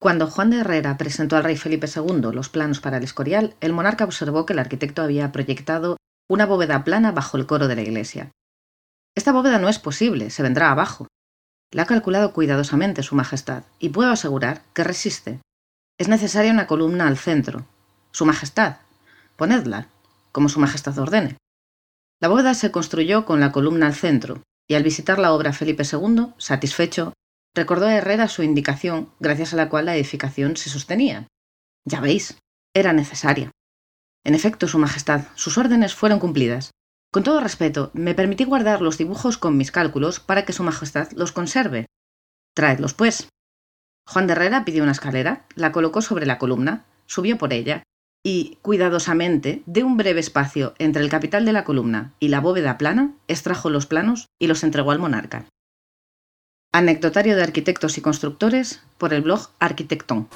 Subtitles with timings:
[0.00, 3.72] Cuando Juan de Herrera presentó al rey Felipe II los planos para el Escorial, el
[3.72, 5.96] monarca observó que el arquitecto había proyectado
[6.28, 8.30] una bóveda plana bajo el coro de la iglesia.
[9.16, 11.08] Esta bóveda no es posible, se vendrá abajo.
[11.72, 15.40] La ha calculado cuidadosamente Su Majestad, y puedo asegurar que resiste.
[15.98, 17.66] Es necesaria una columna al centro.
[18.12, 18.76] Su Majestad,
[19.36, 19.88] ponedla,
[20.30, 21.36] como Su Majestad ordene.
[22.20, 25.82] La bóveda se construyó con la columna al centro, y al visitar la obra Felipe
[25.90, 27.14] II, satisfecho,
[27.54, 31.26] Recordó a Herrera su indicación, gracias a la cual la edificación se sostenía.
[31.84, 32.38] Ya veis,
[32.74, 33.50] era necesaria.
[34.24, 36.72] En efecto, Su Majestad, sus órdenes fueron cumplidas.
[37.10, 41.10] Con todo respeto, me permití guardar los dibujos con mis cálculos para que Su Majestad
[41.12, 41.86] los conserve.
[42.54, 43.28] Traedlos, pues.
[44.06, 47.82] Juan de Herrera pidió una escalera, la colocó sobre la columna, subió por ella,
[48.22, 52.76] y, cuidadosamente, de un breve espacio entre el capital de la columna y la bóveda
[52.76, 55.46] plana, extrajo los planos y los entregó al monarca.
[56.70, 60.28] Anecdotario de arquitectos y constructores por el blog Arquitectón.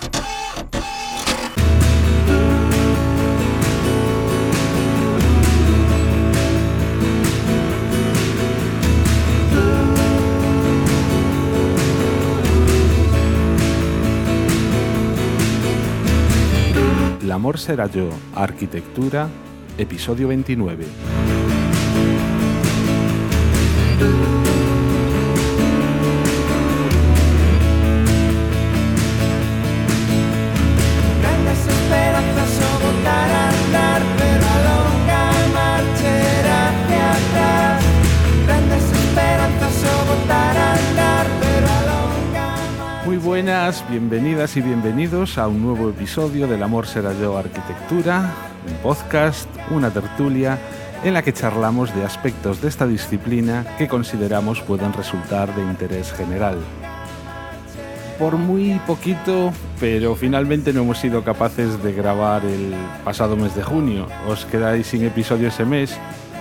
[17.21, 19.29] El amor será yo, arquitectura,
[19.77, 20.87] episodio 29.
[43.89, 48.33] Bienvenidas y bienvenidos a un nuevo episodio del Amor será yo arquitectura,
[48.69, 50.59] un podcast, una tertulia
[51.05, 56.13] en la que charlamos de aspectos de esta disciplina que consideramos puedan resultar de interés
[56.13, 56.59] general.
[58.19, 63.63] Por muy poquito, pero finalmente no hemos sido capaces de grabar el pasado mes de
[63.63, 64.07] junio.
[64.29, 65.99] Os quedáis sin episodio ese mes,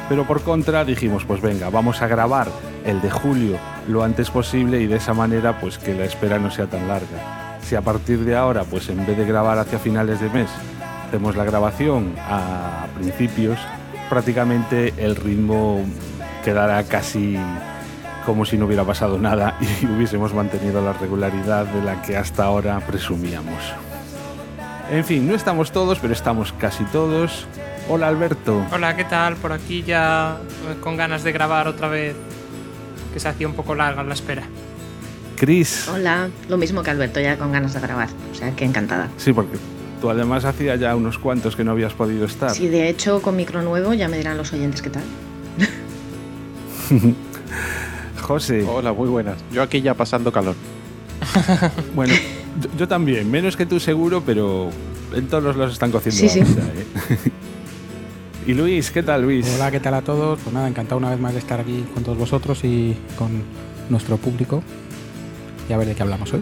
[0.10, 2.48] pero por contra dijimos, pues venga, vamos a grabar
[2.86, 3.58] el de julio
[3.88, 7.58] lo antes posible y de esa manera pues que la espera no sea tan larga.
[7.62, 10.50] Si a partir de ahora, pues en vez de grabar hacia finales de mes,
[11.08, 13.60] hacemos la grabación a principios,
[14.10, 15.82] prácticamente el ritmo
[16.44, 17.38] quedará casi
[18.26, 22.44] como si no hubiera pasado nada y hubiésemos mantenido la regularidad de la que hasta
[22.44, 23.74] ahora presumíamos.
[24.92, 27.48] En fin, no estamos todos, pero estamos casi todos.
[27.94, 28.66] Hola Alberto.
[28.72, 29.36] Hola, ¿qué tal?
[29.36, 30.38] Por aquí ya
[30.70, 32.16] eh, con ganas de grabar otra vez,
[33.14, 34.44] que se hacía un poco larga la espera.
[35.36, 35.90] Cris.
[35.90, 39.10] Hola, lo mismo que Alberto, ya con ganas de grabar, o sea que encantada.
[39.18, 39.58] Sí, porque
[40.00, 42.52] tú además hacía ya unos cuantos que no habías podido estar.
[42.52, 45.04] Sí, de hecho con micro nuevo ya me dirán los oyentes qué tal.
[48.22, 48.66] José.
[48.70, 49.36] Hola, muy buenas.
[49.52, 50.56] Yo aquí ya pasando calor.
[51.94, 52.14] bueno,
[52.78, 54.70] yo, también, menos que tú seguro, pero
[55.14, 56.22] en todos los están cociendo.
[56.22, 56.40] Sí, sí.
[56.40, 57.32] ¿eh?
[58.48, 59.48] Y Luis, ¿qué tal Luis?
[59.56, 60.40] Hola, ¿qué tal a todos?
[60.40, 63.30] Pues nada, encantado una vez más de estar aquí con todos vosotros y con
[63.90, 64.64] nuestro público
[65.70, 66.42] y a ver de qué hablamos hoy.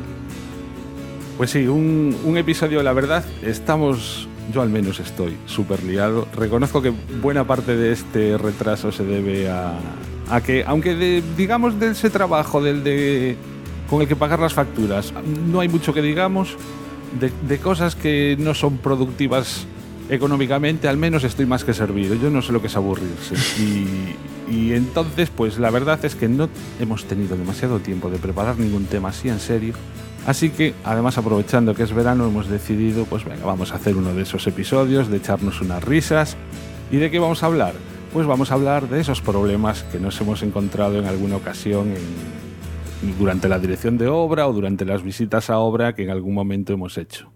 [1.37, 6.25] Pues sí, un, episodio, la verdad, estamos, yo al menos estoy súper liado.
[6.33, 9.73] Reconozco que buena parte de este retraso se debe a,
[10.29, 13.35] a que, aunque digamos de ese trabajo, del de
[13.89, 15.13] con el que pagar las facturas,
[15.47, 16.55] no hay mucho que digamos,
[17.19, 19.65] de, de cosas que no son productivas
[20.09, 22.15] económicamente al menos estoy más que servido.
[22.15, 23.35] Yo no sé lo que es aburrirse.
[24.51, 26.49] Y, entonces, pues la verdad es que no
[26.79, 29.75] hemos tenido demasiado tiempo de preparar ningún tema así en serio.
[30.25, 34.13] Así que, además aprovechando que es verano, hemos decidido, pues venga, vamos a hacer uno
[34.13, 36.35] de esos episodios, de echarnos unas risas.
[36.91, 37.73] ¿Y de qué vamos a hablar?
[38.11, 41.93] Pues vamos a hablar de esos problemas que nos hemos encontrado en alguna ocasión
[43.19, 46.73] durante la dirección de obra o durante las visitas a obra que en algún momento
[46.73, 47.31] hemos hecho.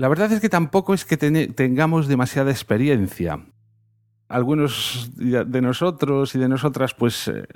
[0.00, 3.44] La verdad es que tampoco es que tengamos demasiada experiencia.
[4.30, 7.46] Algunos de nosotros y de nosotras, pues eh,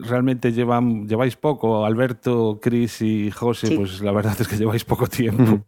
[0.00, 1.86] realmente llevan, lleváis poco.
[1.86, 5.64] Alberto, Cris y José, pues la verdad es que lleváis poco tiempo.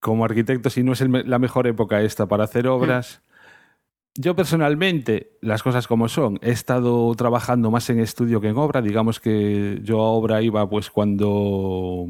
[0.00, 3.20] Como arquitectos, y no es la mejor época esta para hacer obras.
[4.14, 8.80] Yo personalmente, las cosas como son, he estado trabajando más en estudio que en obra.
[8.80, 12.06] Digamos que yo a obra iba pues cuando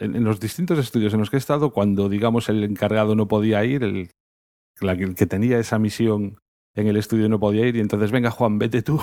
[0.00, 3.64] en, los distintos estudios en los que he estado, cuando, digamos, el encargado no podía
[3.64, 4.10] ir, el,
[4.80, 6.38] el que tenía esa misión
[6.74, 9.00] en el estudio no podía ir, y entonces, venga, Juan, vete tú.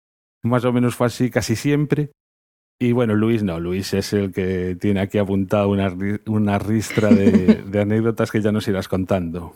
[0.42, 2.12] Más o menos fue así casi siempre.
[2.78, 5.96] Y bueno, Luis no, Luis es el que tiene aquí apuntado una,
[6.26, 9.54] una ristra de, anécdotas que ya nos irás contando.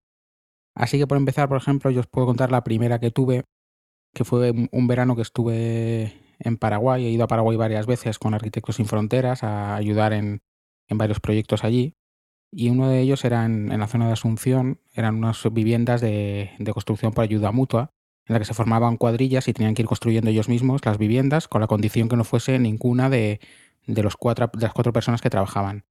[0.75, 3.43] Así que por empezar, por ejemplo, yo os puedo contar la primera que tuve,
[4.13, 7.05] que fue un verano que estuve en Paraguay.
[7.05, 10.41] He ido a Paraguay varias veces con Arquitectos Sin Fronteras a ayudar en,
[10.87, 11.93] en varios proyectos allí.
[12.57, 16.51] Y uno de ellos era en, en la zona de Asunción, eran unas viviendas de,
[16.57, 17.91] de construcción por ayuda mutua,
[18.27, 21.49] en la que se formaban cuadrillas y tenían que ir construyendo ellos mismos las viviendas
[21.49, 23.41] con la condición que no fuese ninguna de,
[23.87, 25.83] de los cuatro, de las cuatro personas que trabajaban.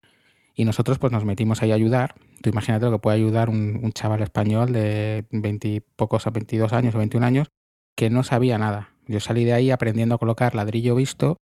[0.54, 2.14] Y nosotros pues nos metimos ahí a ayudar.
[2.40, 6.72] Tú imagínate lo que puede ayudar un, chaval español de 20 y pocos a 22
[6.72, 7.48] años o 21 años
[7.96, 8.90] que no sabía nada.
[9.06, 11.36] Yo salí de ahí aprendiendo a colocar ladrillo visto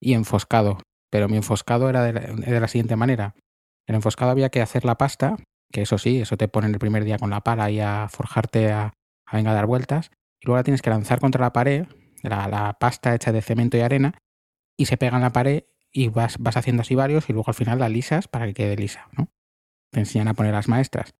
[0.00, 0.78] y enfoscado.
[1.10, 3.34] Pero mi enfoscado era de la, de la siguiente manera.
[3.86, 5.36] El enfoscado había que hacer la pasta,
[5.72, 8.70] que eso sí, eso te ponen el primer día con la pala y a forjarte
[8.70, 8.92] a,
[9.26, 10.10] a venga a dar vueltas.
[10.40, 11.86] Y luego la tienes que lanzar contra la pared,
[12.22, 14.14] la, la pasta hecha de cemento y arena,
[14.76, 17.54] y se pega en la pared y vas, vas haciendo así varios y luego al
[17.54, 19.28] final la lisas para que quede lisa, ¿no?
[19.90, 21.14] Te enseñan a poner las maestras.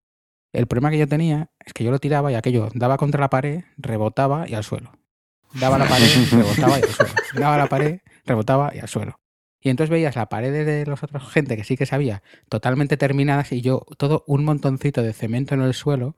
[0.52, 3.30] El problema que yo tenía es que yo lo tiraba y aquello daba contra la
[3.30, 4.92] pared, rebotaba y al suelo.
[5.54, 7.14] Daba la pared, rebotaba y al suelo.
[7.34, 9.20] Daba la pared, rebotaba y al suelo.
[9.62, 13.52] Y entonces veías la pared de los otros gente que sí que sabía totalmente terminadas
[13.52, 16.16] y yo todo un montoncito de cemento en el suelo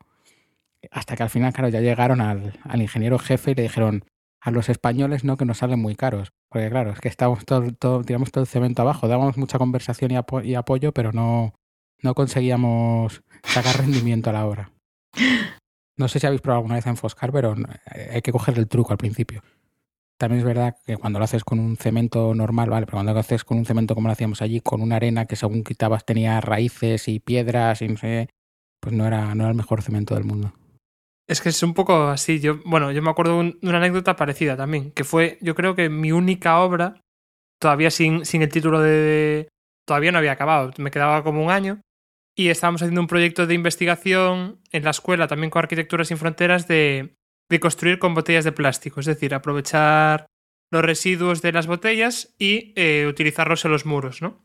[0.90, 4.04] hasta que al final, claro, ya llegaron al, ingeniero jefe y le dijeron
[4.40, 6.32] a los españoles no que nos salen muy caros.
[6.48, 10.10] Porque claro, es que estábamos todo, todo, tiramos todo el cemento abajo, dábamos mucha conversación
[10.10, 11.54] y, apo y apoyo, pero no,
[12.02, 14.70] no conseguíamos sacar rendimiento a la obra.
[15.96, 17.54] No sé si habéis probado alguna vez a enfoscar, pero
[17.94, 19.42] eh, hay que coger el truco al principio.
[20.16, 23.20] También es verdad que cuando lo haces con un cemento normal, vale, pero cuando lo
[23.20, 26.40] haces con un cemento como lo hacíamos allí, con una arena que según quitabas tenía
[26.40, 28.28] raíces y piedras y no sé,
[28.80, 30.52] pues no era, no era el mejor cemento del mundo.
[31.26, 32.38] Es que es un poco así.
[32.38, 35.88] Yo, bueno, yo me acuerdo de una anécdota parecida también, que fue, yo creo que
[35.88, 37.00] mi única obra,
[37.58, 39.48] todavía sin, sin el título de.
[39.86, 41.80] Todavía no había acabado, me quedaba como un año.
[42.36, 46.66] Y estábamos haciendo un proyecto de investigación en la escuela, también con Arquitectura Sin Fronteras,
[46.66, 47.14] de,
[47.48, 49.00] de construir con botellas de plástico.
[49.00, 50.26] Es decir, aprovechar
[50.70, 54.44] los residuos de las botellas y eh, utilizarlos en los muros, ¿no?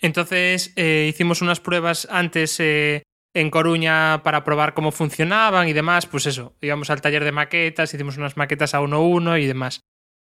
[0.00, 3.02] Entonces eh, hicimos unas pruebas antes eh,
[3.34, 6.06] en Coruña para probar cómo funcionaban y demás.
[6.06, 9.46] Pues eso, íbamos al taller de maquetas, hicimos unas maquetas a uno a uno y
[9.46, 9.80] demás.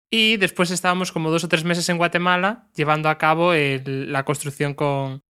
[0.10, 4.74] Y después estábamos como dos o tres meses en Guatemala llevando a cabo la construcción
[4.76, 5.24] con,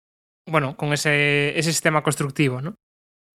[0.46, 2.74] bueno, con ese, ese sistema constructivo, ¿no?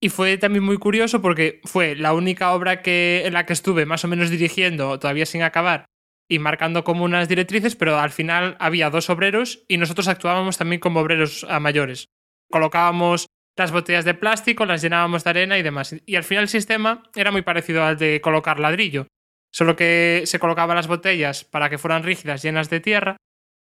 [0.01, 3.85] Y fue también muy curioso porque fue la única obra que, en la que estuve
[3.85, 5.85] más o menos dirigiendo, todavía sin acabar,
[6.29, 10.79] y marcando como unas directrices, pero al final había dos obreros y nosotros actuábamos también
[10.79, 12.05] como obreros mayores.
[12.49, 13.27] Colocábamos
[13.57, 15.93] las botellas de plástico, las llenábamos de arena y demás.
[16.05, 19.07] Y al final el sistema era muy parecido al de colocar ladrillo,
[19.51, 23.17] solo que se colocaban las botellas para que fueran rígidas, llenas de tierra,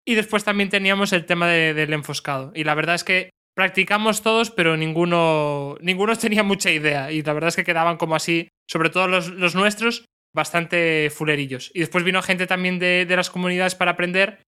[0.06, 2.52] y después también teníamos el tema de- del enfoscado.
[2.56, 7.12] Y la verdad es que practicamos todos, pero ninguno, ninguno tenía mucha idea.
[7.12, 11.72] Y la verdad es que quedaban como así, sobre todo los, los nuestros, bastante fulerillos.
[11.74, 14.44] Y después vino gente también de, de las comunidades para aprender.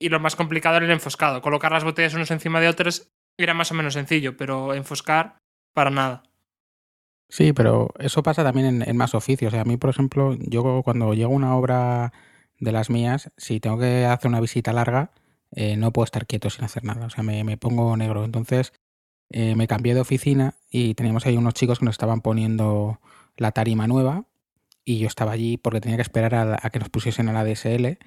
[0.00, 1.40] Y lo más complicado era el enfoscado.
[1.40, 3.08] Colocar las botellas unos encima de otros
[3.38, 5.38] era más o menos sencillo, pero enfoscar,
[5.72, 6.22] para nada.
[7.28, 9.52] Sí, pero eso pasa también en, en más oficios.
[9.52, 12.12] O sea, a mí, por ejemplo, yo cuando llego a una obra
[12.58, 15.10] de las mías, si tengo que hacer una visita larga,
[15.54, 17.06] eh, no puedo estar quieto sin hacer nada.
[17.06, 18.24] O sea, me, me pongo negro.
[18.24, 18.72] Entonces,
[19.30, 23.00] eh, me cambié de oficina y teníamos ahí unos chicos que nos estaban poniendo
[23.36, 24.26] la tarima nueva
[24.84, 27.98] y yo estaba allí porque tenía que esperar a, que nos pusiesen a la DSL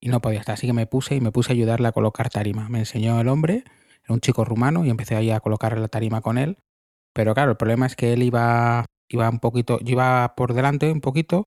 [0.00, 0.54] y no podía estar.
[0.54, 2.68] Así que me puse y me puse a ayudarle a colocar tarima.
[2.68, 3.64] Me enseñó el hombre,
[4.04, 6.58] era un chico rumano y empecé ahí a colocar la tarima con él.
[7.12, 10.90] Pero claro, el problema es que él iba iba un poquito, yo iba por delante
[10.90, 11.44] un poquito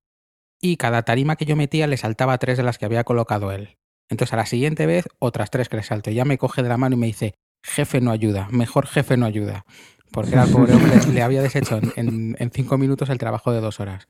[0.62, 3.78] y cada tarima que yo metía le saltaba tres de las que había colocado él.
[4.10, 6.12] Entonces a la siguiente vez otras tres que le salto.
[6.12, 9.26] Ya me coge de la mano y me dice, jefe no ayuda, mejor jefe no
[9.26, 9.66] ayuda.
[10.12, 13.80] Porque al pobre hombre le había deshecho en, en, cinco minutos el trabajo de dos
[13.80, 14.08] horas.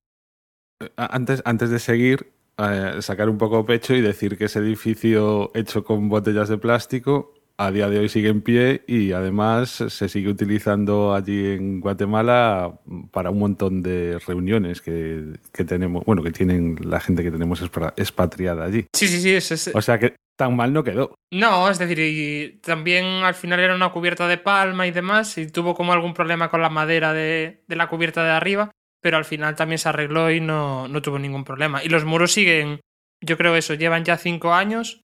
[0.95, 5.83] Antes, antes de seguir, eh, sacar un poco pecho y decir que ese edificio hecho
[5.83, 10.29] con botellas de plástico a día de hoy sigue en pie y además se sigue
[10.29, 12.79] utilizando allí en Guatemala
[13.11, 17.61] para un montón de reuniones que, que tenemos, bueno, que tienen la gente que tenemos
[17.95, 18.85] expatriada allí.
[18.93, 19.33] Sí, sí, sí.
[19.33, 19.71] Es, es...
[19.73, 21.15] O sea que tan mal no quedó.
[21.33, 25.47] No, es decir, y también al final era una cubierta de palma y demás, y
[25.47, 28.69] tuvo como algún problema con la madera de, de la cubierta de arriba,
[29.01, 31.83] pero al final también se arregló y no, no tuvo ningún problema.
[31.83, 32.81] Y los muros siguen,
[33.19, 35.01] yo creo eso, llevan ya cinco años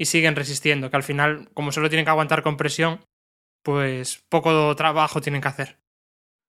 [0.00, 3.00] y siguen resistiendo, que al final, como solo tienen que aguantar con presión,
[3.62, 5.76] pues poco trabajo tienen que hacer.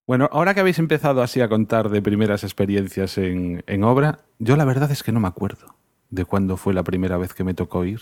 [0.08, 4.56] Bueno, ahora que habéis empezado así a contar de primeras experiencias en, en obra, yo
[4.56, 5.76] la verdad es que no me acuerdo
[6.10, 8.00] de cuándo fue la primera vez que me tocó ir.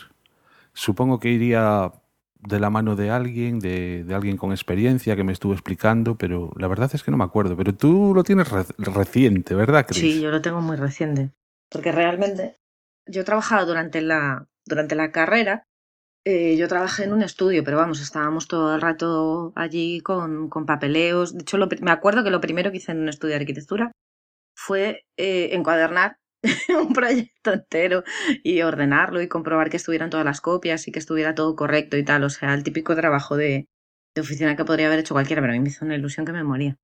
[0.74, 1.94] Supongo que iría
[2.42, 6.54] de la mano de alguien, de, de, alguien con experiencia que me estuvo explicando, pero
[6.58, 7.58] la verdad es que no me acuerdo.
[7.58, 10.00] Pero tú lo tienes re reciente, ¿verdad, Chris?
[10.00, 11.32] Sí, yo lo tengo muy reciente.
[11.72, 12.56] Porque realmente
[13.08, 15.66] yo he trabajado durante la, durante la carrera
[16.26, 20.66] eh, yo trabajé en un estudio, pero vamos, estábamos todo el rato allí con, con
[20.66, 21.34] papeleos.
[21.34, 23.92] De hecho, me acuerdo que lo primero que hice en un estudio de arquitectura
[24.56, 26.18] fue eh, encuadernar
[26.82, 28.04] un proyecto entero
[28.44, 32.04] y ordenarlo y comprobar que estuvieran todas las copias y que estuviera todo correcto y
[32.04, 32.24] tal.
[32.24, 33.68] O sea, el típico trabajo de,
[34.16, 36.34] de oficina que podría haber hecho cualquiera, pero a mí me hizo una ilusión que
[36.34, 36.78] me moría.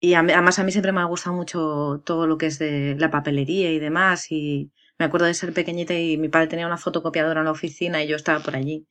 [0.00, 3.10] Y además a mí siempre me ha gustado mucho todo lo que es de la
[3.10, 7.40] papelería y demás y, me acuerdo de ser pequeñita y mi padre tenía una fotocopiadora
[7.40, 8.86] en la oficina y yo estaba por allí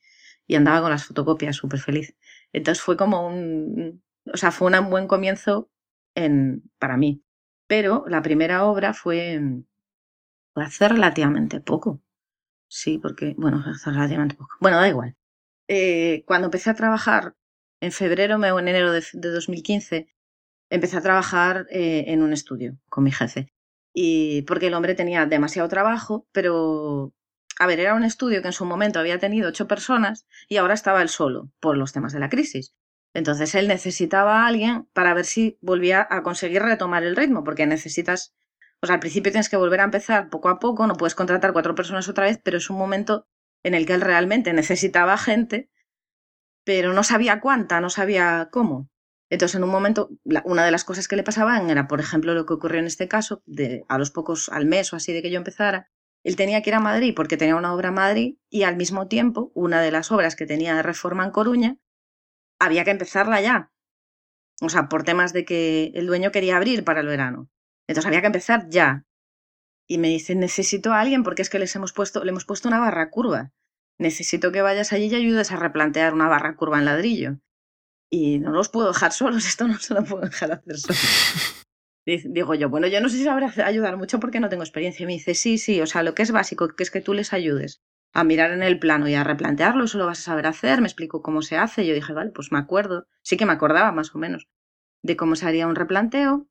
[0.46, 2.18] y andaba con las fotocopias súper feliz.
[2.52, 5.72] Entonces fue como un, o sea, fue un buen comienzo
[6.14, 7.24] en, para mí.
[7.66, 9.40] Pero la primera obra fue,
[10.54, 12.02] fue hace relativamente poco.
[12.68, 14.58] Sí, porque, bueno, hace relativamente poco.
[14.60, 15.16] Bueno, da igual.
[15.70, 17.36] Eh, cuando empecé a trabajar
[17.80, 20.10] en febrero o en enero de, de 2015,
[20.70, 23.54] empecé a trabajar eh, en un estudio con mi jefe
[23.94, 27.14] y porque el hombre tenía demasiado trabajo, pero
[27.60, 30.74] a ver, era un estudio que en su momento había tenido ocho personas y ahora
[30.74, 32.74] estaba él solo por los temas de la crisis.
[33.14, 37.68] Entonces él necesitaba a alguien para ver si volvía a conseguir retomar el ritmo, porque
[37.68, 38.34] necesitas,
[38.82, 41.54] o sea, al principio tienes que volver a empezar poco a poco, no puedes contratar
[41.54, 43.28] cuatro personas otra vez, pero es un momento
[43.64, 45.70] en el que él realmente necesitaba gente,
[46.64, 48.90] pero no sabía cuánta, no sabía cómo.
[49.32, 50.10] Entonces, en un momento,
[50.44, 53.08] una de las cosas que le pasaban era, por ejemplo, lo que ocurrió en este
[53.08, 53.42] caso,
[53.88, 55.90] a los pocos, al mes o así de que yo empezara,
[56.22, 59.08] él tenía que ir a Madrid porque tenía una obra en Madrid y al mismo
[59.08, 61.78] tiempo, una de las obras que tenía de reforma en Coruña,
[62.60, 63.72] había que empezarla ya.
[64.62, 67.50] O sea, por temas de que el dueño quería abrir para el verano.
[67.88, 69.06] Entonces había que empezar ya.
[69.88, 72.68] Y me dice, necesito a alguien porque es que les hemos puesto, le hemos puesto
[72.68, 73.54] una barra curva.
[73.98, 77.40] Necesito que vayas allí y ayudes a replantear una barra curva en ladrillo
[78.12, 81.00] y no los puedo dejar solos, esto no se lo puedo dejar hacer solo.
[82.06, 85.04] Digo yo, bueno, yo no sé si sabré ayudar mucho porque no tengo experiencia.
[85.04, 87.14] Y me dice, sí, sí, o sea, lo que es básico, que es que tú
[87.14, 87.82] les ayudes
[88.14, 90.88] a mirar en el plano y a replantearlo, eso lo vas a saber hacer, me
[90.88, 91.86] explico cómo se hace.
[91.86, 94.48] Yo dije, vale, pues me acuerdo, sí que me acordaba más o menos
[95.04, 96.48] de cómo se haría un replanteo,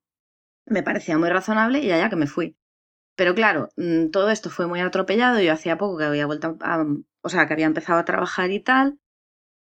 [0.67, 2.57] me parecía muy razonable y allá que me fui.
[3.17, 6.85] Pero claro, mm, todo esto fue muy atropellado, yo hacía poco que había vuelto a,
[7.23, 8.99] o sea, que había empezado a trabajar y tal,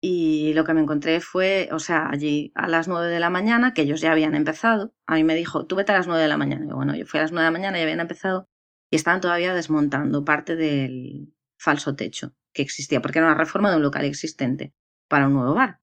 [0.01, 3.73] y lo que me encontré fue, o sea, allí a las nueve de la mañana,
[3.73, 4.93] que ellos ya habían empezado.
[5.05, 6.65] A mí me dijo, tú vete a las nueve de la mañana.
[6.65, 8.47] Y bueno, yo fui a las nueve de la mañana y habían empezado
[8.89, 13.77] y estaban todavía desmontando parte del falso techo que existía, porque era una reforma de
[13.77, 14.73] un local existente
[15.07, 15.79] para un nuevo bar.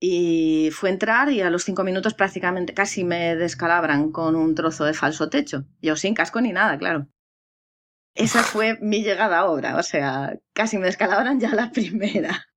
[0.00, 4.84] Y fue entrar y a los cinco minutos prácticamente casi me descalabran con un trozo
[4.84, 5.64] de falso techo.
[5.82, 7.08] Yo sin casco ni nada, claro.
[8.14, 12.47] Esa fue mi llegada a obra, o sea, casi me descalabran ya la primera.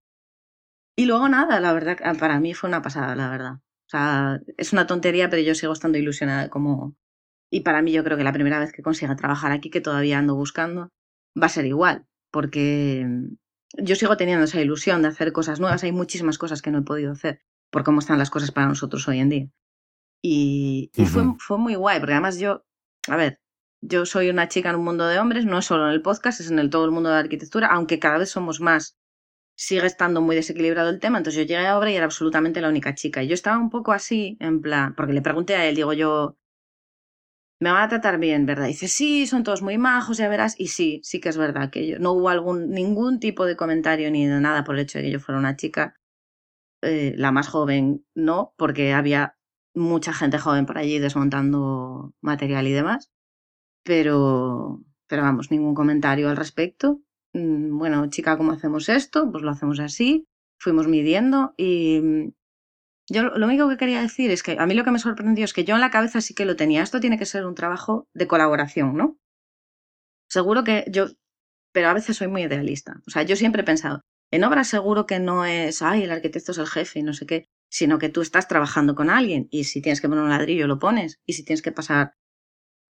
[0.95, 3.53] Y luego nada, la verdad, ah, para mí fue una pasada, la verdad.
[3.53, 6.95] O sea, es una tontería, pero yo sigo estando ilusionada como...
[7.49, 10.17] Y para mí yo creo que la primera vez que consiga trabajar aquí, que todavía
[10.17, 10.89] ando buscando,
[11.41, 13.05] va a ser igual, porque
[13.77, 15.83] yo sigo teniendo esa ilusión de hacer cosas nuevas.
[15.83, 19.07] Hay muchísimas cosas que no he podido hacer por cómo están las cosas para nosotros
[19.07, 19.47] hoy en día.
[20.21, 22.63] Y, y fue, fue muy guay, porque además yo,
[23.07, 23.41] a ver,
[23.81, 26.39] yo soy una chica en un mundo de hombres, no es solo en el podcast,
[26.39, 28.97] es en el todo el mundo de la arquitectura, aunque cada vez somos más
[29.55, 32.69] sigue estando muy desequilibrado el tema, entonces yo llegué a obra y era absolutamente la
[32.69, 33.23] única chica.
[33.23, 36.37] Y yo estaba un poco así, en plan, porque le pregunté a él, digo yo,
[37.61, 38.65] me van a tratar bien, ¿verdad?
[38.65, 40.55] Y dice, sí, son todos muy majos, ya verás.
[40.59, 44.09] Y sí, sí que es verdad que yo, no hubo algún, ningún tipo de comentario
[44.09, 45.95] ni de nada por el hecho de que yo fuera una chica.
[46.81, 49.37] Eh, la más joven no, porque había
[49.75, 53.11] mucha gente joven por allí desmontando material y demás,
[53.83, 57.01] pero, pero vamos, ningún comentario al respecto.
[57.33, 59.31] Mm, bueno, chica, ¿cómo hacemos esto?
[59.31, 60.25] Pues lo hacemos así,
[60.59, 62.31] fuimos midiendo y mm,
[63.09, 65.53] yo lo único que quería decir es que a mí lo que me sorprendió es
[65.53, 66.83] que yo en la cabeza sí que lo tenía.
[66.83, 69.17] Esto tiene que ser un trabajo de colaboración, ¿no?
[70.29, 71.07] Seguro que yo,
[71.73, 73.01] pero a veces soy muy idealista.
[73.07, 76.51] O sea, yo siempre he pensado, en obra seguro que no es, ay, el arquitecto
[76.53, 79.65] es el jefe y no sé qué, sino que tú estás trabajando con alguien y
[79.65, 82.13] si tienes que poner un ladrillo lo pones y si tienes que pasar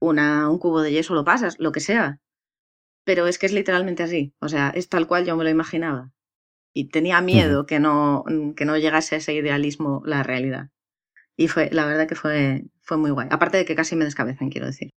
[0.02, 2.20] una, un cubo de yeso lo pasas, lo que sea.
[3.04, 6.12] Pero es que es literalmente así, o sea, es tal cual yo me lo imaginaba.
[6.74, 8.24] Y tenía miedo que, no,
[8.56, 10.70] que no llegase a ese idealismo la realidad.
[11.36, 13.28] Y fue, la verdad que fue, fue muy guay.
[13.32, 14.92] Aparte de que casi me descabezan, quiero decir.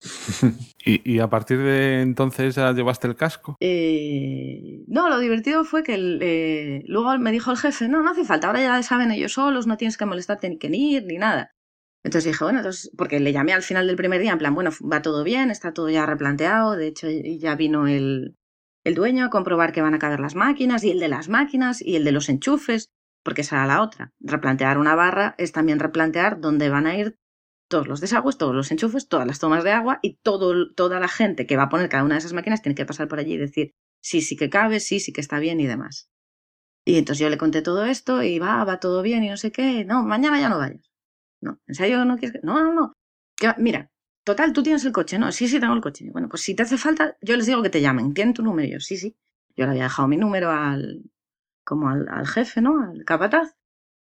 [0.84, 3.56] ¿Y, a partir de entonces ya llevaste el casco?
[3.60, 8.24] Eh, no, lo divertido fue que eh, luego me dijo el jefe, no, no hace
[8.24, 11.52] falta, ahora ya saben ellos solos, no tienes que molestarte ni que ir ni nada.
[12.04, 14.70] Entonces dije, bueno, entonces, porque le llamé al final del primer día, en plan, bueno,
[14.80, 18.36] va todo bien, está todo ya replanteado, de hecho ya vino el,
[18.84, 21.82] el dueño a comprobar que van a caber las máquinas y el de las máquinas
[21.82, 22.90] y el de los enchufes,
[23.24, 24.12] porque esa era la otra.
[24.20, 27.16] Replantear una barra es también replantear dónde van a ir
[27.68, 31.08] todos los desagües, todos los enchufes, todas las tomas de agua y todo, toda la
[31.08, 33.34] gente que va a poner cada una de esas máquinas tiene que pasar por allí
[33.34, 36.08] y decir sí, sí que cabe, sí, sí que está bien y demás.
[36.86, 39.52] Y entonces yo le conté todo esto y va, va todo bien y no sé
[39.52, 39.84] qué.
[39.84, 40.87] No, mañana ya no vayas.
[41.40, 42.46] No, ¿en serio no quieres que.?
[42.46, 42.92] No, no, no.
[43.58, 43.90] mira,
[44.24, 45.30] total, tú tienes el coche, ¿no?
[45.32, 46.10] Sí, sí, tengo el coche.
[46.10, 48.14] Bueno, pues si te hace falta, yo les digo que te llamen.
[48.14, 48.68] Tienen tu número.
[48.68, 49.16] Yo, sí, sí.
[49.56, 51.02] Yo le había dejado mi número al.
[51.64, 52.80] como al, al jefe, ¿no?
[52.82, 53.58] Al capataz.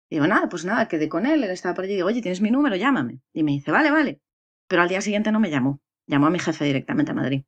[0.10, 2.42] Y digo, nada, pues nada, quedé con él, él estaba por allí, digo, oye, ¿tienes
[2.42, 2.76] mi número?
[2.76, 3.22] Llámame.
[3.32, 4.22] Y me dice, vale, vale.
[4.68, 7.44] Pero al día siguiente no me llamó, llamó a mi jefe directamente a Madrid,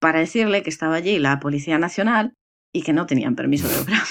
[0.00, 2.34] para decirle que estaba allí la Policía Nacional
[2.72, 4.02] y que no tenían permiso de obra.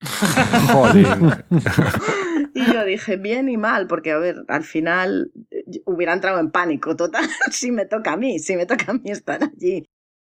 [0.72, 1.44] Joder.
[2.58, 6.50] y yo dije, bien y mal, porque, a ver, al final eh, hubiera entrado en
[6.50, 9.84] pánico total si me toca a mí, si me toca a mí estar allí.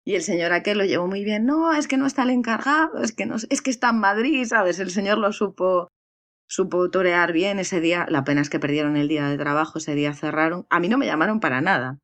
[0.04, 1.46] Y el señor aquel lo llevó muy bien.
[1.46, 4.44] No, es que no está el encargado, es que, no, es que está en Madrid,
[4.46, 4.78] ¿sabes?
[4.80, 5.88] El señor lo supo
[6.52, 8.06] supo torear bien ese día.
[8.10, 10.66] La pena es que perdieron el día de trabajo, ese día cerraron.
[10.68, 11.98] A mí no me llamaron para nada.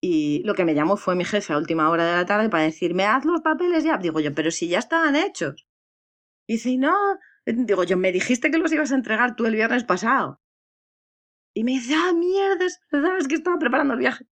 [0.00, 2.64] Y lo que me llamó fue mi jefe a última hora de la tarde para
[2.64, 3.96] decirme, haz los papeles ya.
[3.98, 5.66] Digo yo, pero si ya estaban hechos.
[6.46, 6.94] Y dice, no,
[7.46, 10.40] digo yo, me dijiste que los ibas a entregar tú el viernes pasado.
[11.54, 14.24] Y me dice, ah, mierda, es verdad, es que estaba preparando el viaje.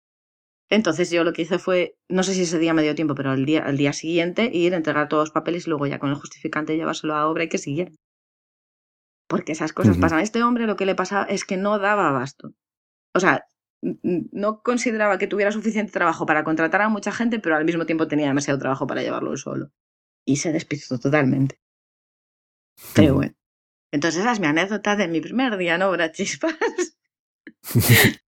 [0.71, 3.33] Entonces yo lo que hice fue, no sé si ese día me dio tiempo, pero
[3.33, 6.17] el día, día siguiente ir a entregar todos los papeles y luego ya con el
[6.17, 7.93] justificante llevárselo a obra y que siguiera
[9.31, 10.19] porque esas cosas pasan.
[10.19, 12.53] A este hombre lo que le pasaba es que no daba abasto.
[13.15, 13.45] O sea,
[13.81, 18.09] no consideraba que tuviera suficiente trabajo para contratar a mucha gente, pero al mismo tiempo
[18.09, 19.71] tenía demasiado trabajo para llevarlo solo.
[20.27, 21.61] Y se despistó totalmente.
[22.95, 23.35] Pero bueno.
[23.93, 26.55] Entonces esa es mi anécdota de mi primer día en obra chispas.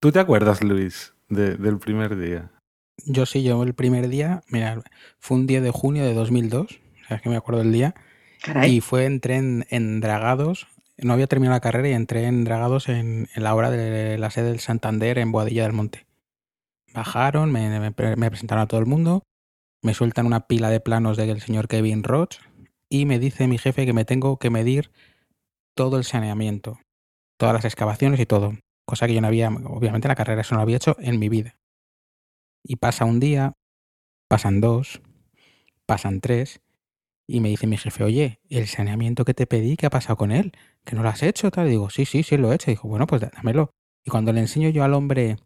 [0.00, 2.50] ¿Tú te acuerdas, Luis, del primer día?
[3.04, 4.82] Yo sí, yo el primer día, mira,
[5.18, 7.94] fue un día de junio de 2002, o sea, es que me acuerdo del día,
[8.66, 10.66] y fue, entré en, Dragados,
[10.98, 14.50] no había terminado la carrera y entré en Dragados en, la obra de la sede
[14.50, 16.06] del Santander en Boadilla del Monte.
[16.92, 19.22] Bajaron, me, presentaron a todo el mundo,
[19.82, 22.38] me sueltan una pila de planos del señor Kevin Roach
[22.92, 24.90] y me dice mi jefe que me tengo que medir
[25.74, 26.78] todo el saneamiento,
[27.38, 28.52] todas las excavaciones y todo,
[28.86, 31.30] cosa que yo no había, obviamente la carrera eso no lo había hecho en mi
[31.30, 31.56] vida.
[32.62, 33.54] Y pasa un día,
[34.28, 35.00] pasan dos,
[35.86, 36.60] pasan tres,
[37.26, 40.30] y me dice mi jefe, oye, el saneamiento que te pedí, ¿qué ha pasado con
[40.30, 40.52] él?
[40.84, 41.50] ¿Que no lo has hecho?
[41.50, 41.70] Tal.
[41.70, 42.70] digo, sí, sí, sí, lo he hecho.
[42.70, 43.70] Dijo, bueno, pues dámelo.
[44.04, 45.36] Y cuando le enseño yo al hombre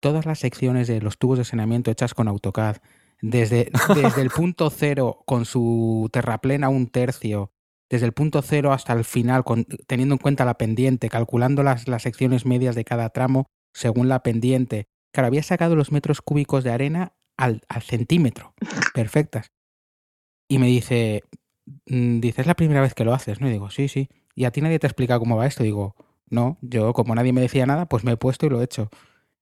[0.00, 2.78] todas las secciones de los tubos de saneamiento hechas con AutoCAD,
[3.22, 7.52] desde, desde el punto cero con su terraplén a un tercio,
[7.88, 9.44] desde el punto cero hasta el final,
[9.86, 14.22] teniendo en cuenta la pendiente, calculando las, las secciones medias de cada tramo según la
[14.22, 14.88] pendiente.
[15.14, 18.54] Claro, había sacado los metros cúbicos de arena al, al centímetro,
[18.94, 19.52] perfectas.
[20.48, 21.22] Y me dice,
[21.86, 23.48] mm, dice, es la primera vez que lo haces, ¿no?
[23.48, 24.08] Y digo, sí, sí.
[24.34, 25.62] ¿Y a ti nadie te ha explicado cómo va esto?
[25.62, 25.94] Y digo,
[26.28, 28.88] no, yo como nadie me decía nada, pues me he puesto y lo he hecho.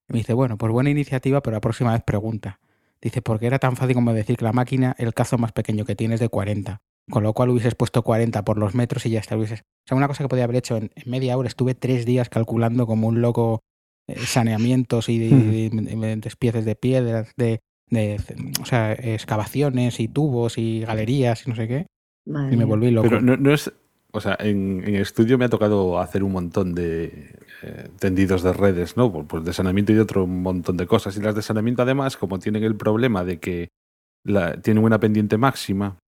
[0.08, 2.58] Y me dice, bueno, pues buena iniciativa, pero la próxima vez pregunta.
[3.02, 5.96] Dice, porque era tan fácil como decir que la máquina, el cazo más pequeño que
[5.96, 6.82] tienes de 40.
[7.10, 9.36] Con lo cual hubieses puesto 40 por los metros y ya está.
[9.36, 9.60] Hubieses...
[9.60, 11.48] O sea, una cosa que podía haber hecho en, media hora.
[11.48, 13.62] Estuve tres días calculando como un loco
[14.06, 15.18] eh, saneamientos y,
[16.18, 18.20] despieces de piedras, de, de
[18.60, 21.86] o sea, excavaciones y tubos y galerías y no sé qué.
[22.26, 23.08] y me volví loco.
[23.08, 23.72] Pero no, es.
[24.12, 28.52] O sea, en, en, estudio me ha tocado hacer un montón de eh, tendidos de
[28.52, 29.12] redes, ¿no?
[29.12, 31.16] Pues, pues de saneamiento y de otro montón de cosas.
[31.16, 33.68] Y las de saneamiento, además, como tienen el problema de que
[34.24, 35.98] la, tienen una pendiente máxima,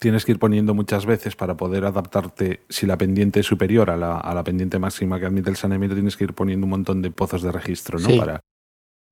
[0.00, 2.60] tienes que ir poniendo muchas veces para poder adaptarte.
[2.68, 5.94] Si la pendiente es superior a la, a la pendiente máxima que admite el saneamiento,
[5.94, 8.08] tienes que ir poniendo un montón de pozos de registro, ¿no?
[8.08, 8.18] Sí.
[8.18, 8.40] Para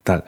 [0.02, 0.24] tal.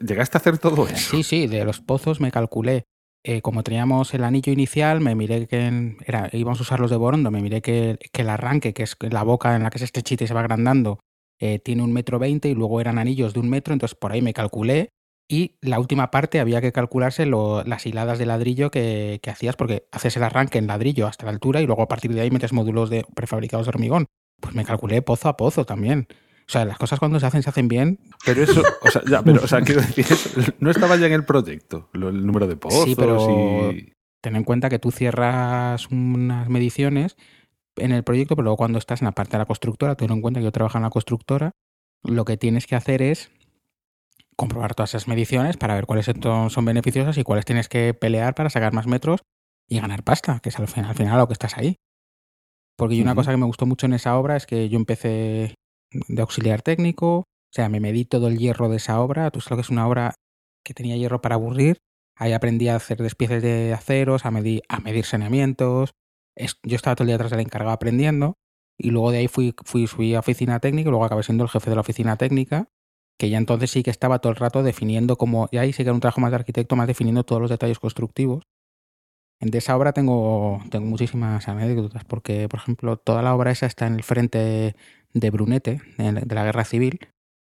[0.00, 1.16] ¿Llegaste a hacer todo eso?
[1.16, 2.84] Sí, sí, de los pozos me calculé.
[3.28, 6.96] Eh, como teníamos el anillo inicial, me miré que era, íbamos a usar los de
[6.96, 10.22] Borondo, me miré que, el arranque, que es la boca en la que se estrechita
[10.22, 11.00] y se va agrandando,
[11.40, 14.22] eh, tiene un metro veinte y luego eran anillos de un metro, entonces por ahí
[14.22, 14.90] me calculé.
[15.28, 19.88] Y la última parte había que calcularse las hiladas de ladrillo que, que hacías, porque
[19.90, 22.52] haces el arranque en ladrillo hasta la altura y luego a partir de ahí metes
[22.52, 24.06] módulos de prefabricados de hormigón.
[24.40, 26.06] Pues me calculé pozo a pozo también.
[26.48, 27.98] O sea, las cosas cuando se hacen, se hacen bien.
[28.24, 31.12] Pero eso, o sea, ya, pero, o sea, quiero decir, eso no estaba ya en
[31.12, 33.92] el proyecto, lo- el número de pozos Sí, pero- y...
[34.22, 37.16] ten en cuenta que tú cierras unas mediciones
[37.76, 40.20] en el proyecto, pero luego cuando estás en la parte de la constructora, ten en
[40.22, 41.50] cuenta que yo trabajo en la constructora,
[42.04, 43.30] lo que tienes que hacer es
[44.36, 48.50] comprobar todas esas mediciones para ver cuáles son beneficiosas y cuáles tienes que pelear para
[48.50, 49.20] sacar más metros
[49.68, 51.76] y ganar pasta, que es al final, al final lo que estás ahí.
[52.76, 55.54] Porque yo una cosa que me gustó mucho en esa obra es que yo empecé
[55.90, 59.58] de auxiliar técnico, o sea, me medí todo el hierro de esa obra, tú sabes
[59.58, 60.14] que es una obra
[60.64, 61.78] que tenía hierro para aburrir,
[62.16, 65.94] Ahí aprendí a hacer despieces de aceros, a medir, a medir saneamientos.
[66.62, 68.38] Yo estaba todo el día atrás del encargado aprendiendo.
[68.78, 69.54] Y luego de ahí fui,
[69.86, 72.68] fui, a oficina técnica y luego acabé siendo el jefe de la oficina técnica.
[73.18, 75.48] Que ya entonces sí que estaba todo el rato definiendo como.
[75.50, 77.78] Y ahí sí que era un trabajo más de arquitecto, más definiendo todos los detalles
[77.78, 78.44] constructivos.
[79.40, 83.86] De esa obra tengo, tengo muchísimas anécdotas, porque, por ejemplo, toda la obra esa está
[83.86, 84.74] en el frente
[85.18, 87.00] de Brunete, de la guerra civil.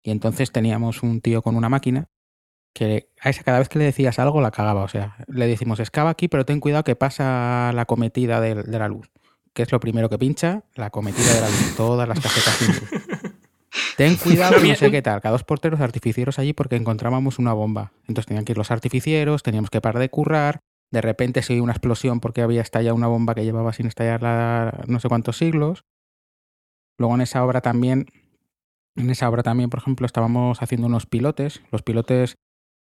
[0.03, 2.09] Y entonces teníamos un tío con una máquina
[2.75, 4.83] que a esa cada vez que le decías algo la cagaba.
[4.83, 8.79] O sea, le decimos, excava aquí, pero ten cuidado que pasa la cometida de, de
[8.79, 9.11] la luz.
[9.55, 10.65] Que es lo primero que pincha?
[10.75, 11.75] La cometida de la luz.
[11.77, 12.91] Todas las casetas sin luz.
[13.97, 15.21] Ten cuidado, no sé qué tal.
[15.21, 17.93] Cada dos porteros artificieros allí porque encontrábamos una bomba.
[18.09, 20.61] Entonces tenían que ir los artificieros, teníamos que parar de currar.
[20.91, 24.23] De repente se oía una explosión porque había estallado una bomba que llevaba sin estallar
[24.23, 25.85] la- no sé cuántos siglos.
[26.99, 28.07] Luego en esa obra también,
[28.97, 31.63] en esa obra también, por ejemplo, estábamos haciendo unos pilotes.
[31.71, 32.37] Los pilotes,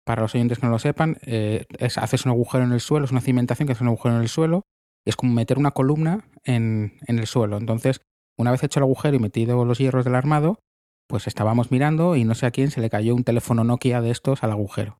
[0.04, 3.04] para los oyentes que no lo sepan, eh, es, haces un agujero en el suelo,
[3.04, 4.62] es una cimentación que hace un agujero en el suelo.
[5.04, 7.56] Y es como meter una columna en, el suelo.
[7.56, 8.00] Entonces,
[8.36, 10.58] una vez hecho el agujero y metido los hierros del armado,
[11.08, 14.10] pues estábamos mirando y no sé a quién se le cayó un teléfono Nokia de
[14.10, 14.98] estos al agujero.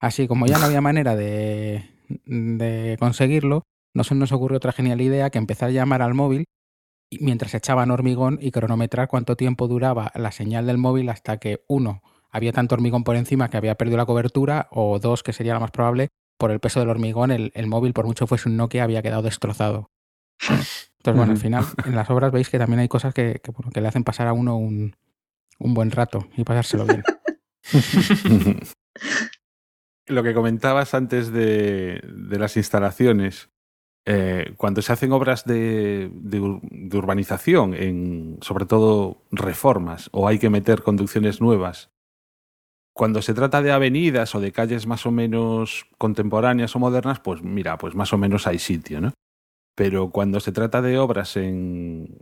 [0.00, 1.88] Así como ya no había manera de,
[2.26, 3.62] de conseguirlo,
[3.94, 6.44] no se nos ocurrió otra genial idea que empezar a llamar al móvil
[7.10, 12.02] mientras echaban hormigón y cronometrar cuánto tiempo duraba la señal del móvil hasta que uno
[12.30, 15.60] había tanto hormigón por encima que había perdido la cobertura o dos que sería la
[15.60, 18.84] más probable por el peso del hormigón el, el móvil por mucho fuese un Nokia
[18.84, 19.90] había quedado destrozado.
[20.40, 23.70] Entonces bueno al final en las obras veis que también hay cosas que, que, bueno,
[23.72, 24.94] que le hacen pasar a uno un,
[25.58, 27.02] un buen rato y pasárselo bien.
[30.06, 33.50] Lo que comentabas antes de, de las instalaciones,
[34.10, 40.26] eh, cuando se hacen obras de, de ur- de urbanización, en, sobre todo reformas, o
[40.26, 41.90] hay que meter conducciones nuevas,
[42.94, 47.42] cuando se trata de avenidas o de calles más o menos contemporáneas o modernas, pues
[47.42, 49.12] mira, pues más o menos hay sitio, ¿no?
[49.76, 52.18] Pero cuando se trata de obras en,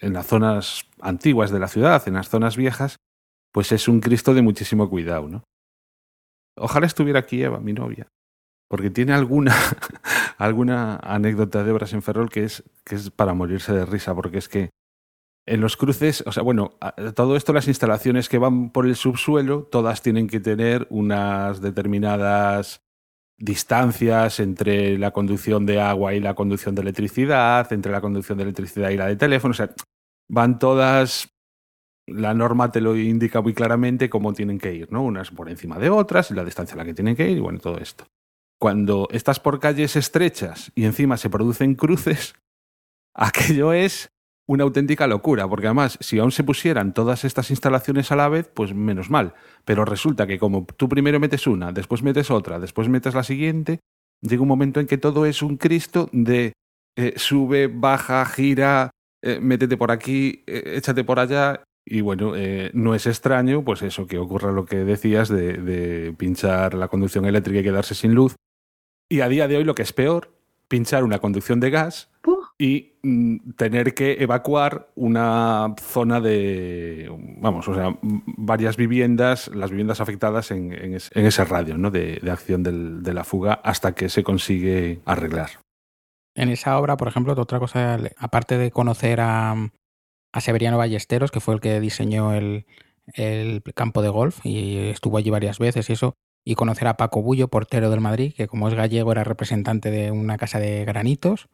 [0.00, 2.96] en las zonas antiguas de la ciudad, en las zonas viejas,
[3.52, 5.42] pues es un Cristo de muchísimo cuidado, ¿no?
[6.56, 8.06] Ojalá estuviera aquí Eva, mi novia,
[8.68, 9.54] porque tiene alguna,
[10.38, 14.38] alguna anécdota de obras en Ferrol que es, que es para morirse de risa, porque
[14.38, 14.70] es que
[15.46, 16.72] en los cruces, o sea, bueno,
[17.14, 22.80] todo esto, las instalaciones que van por el subsuelo, todas tienen que tener unas determinadas
[23.36, 28.44] distancias entre la conducción de agua y la conducción de electricidad, entre la conducción de
[28.44, 29.70] electricidad y la de teléfono, o sea,
[30.28, 31.28] van todas
[32.06, 35.02] la norma te lo indica muy claramente cómo tienen que ir, ¿no?
[35.02, 37.58] Unas por encima de otras, la distancia a la que tienen que ir, y bueno,
[37.58, 38.04] todo esto.
[38.64, 42.34] Cuando estás por calles estrechas y encima se producen cruces,
[43.14, 44.08] aquello es
[44.48, 48.48] una auténtica locura, porque además, si aún se pusieran todas estas instalaciones a la vez,
[48.48, 49.34] pues menos mal.
[49.66, 53.80] Pero resulta que como tú primero metes una, después metes otra, después metes la siguiente,
[54.22, 56.54] llega un momento en que todo es un Cristo de
[56.96, 58.88] eh, sube, baja, gira,
[59.22, 61.64] eh, métete por aquí, eh, échate por allá.
[61.84, 66.14] Y bueno, eh, no es extraño, pues eso, que ocurra lo que decías de, de
[66.14, 68.34] pinchar la conducción eléctrica y quedarse sin luz.
[69.08, 70.32] Y a día de hoy lo que es peor,
[70.68, 72.10] pinchar una conducción de gas
[72.58, 80.00] y mm, tener que evacuar una zona de, vamos, o sea, varias viviendas, las viviendas
[80.00, 81.90] afectadas en, en es- en ese radio ¿no?
[81.90, 85.50] de, de acción del- de la fuga hasta que se consigue arreglar.
[86.34, 89.52] En esa obra, por ejemplo, otra cosa, aparte de conocer a,
[90.32, 92.64] a Severiano Ballesteros, que fue el que diseñó el,
[93.12, 97.22] el campo de golf y estuvo allí varias veces y eso, y conocer a Paco
[97.22, 101.48] Bullo, portero del Madrid, que como es gallego era representante de una casa de granitos.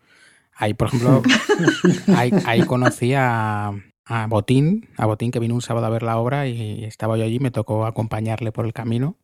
[0.53, 1.23] Ahí, por ejemplo,
[2.17, 3.73] ahí, ahí conocí a,
[4.05, 7.25] a Botín, a Botín que vino un sábado a ver la obra y estaba yo
[7.25, 9.17] allí, me tocó acompañarle por el camino.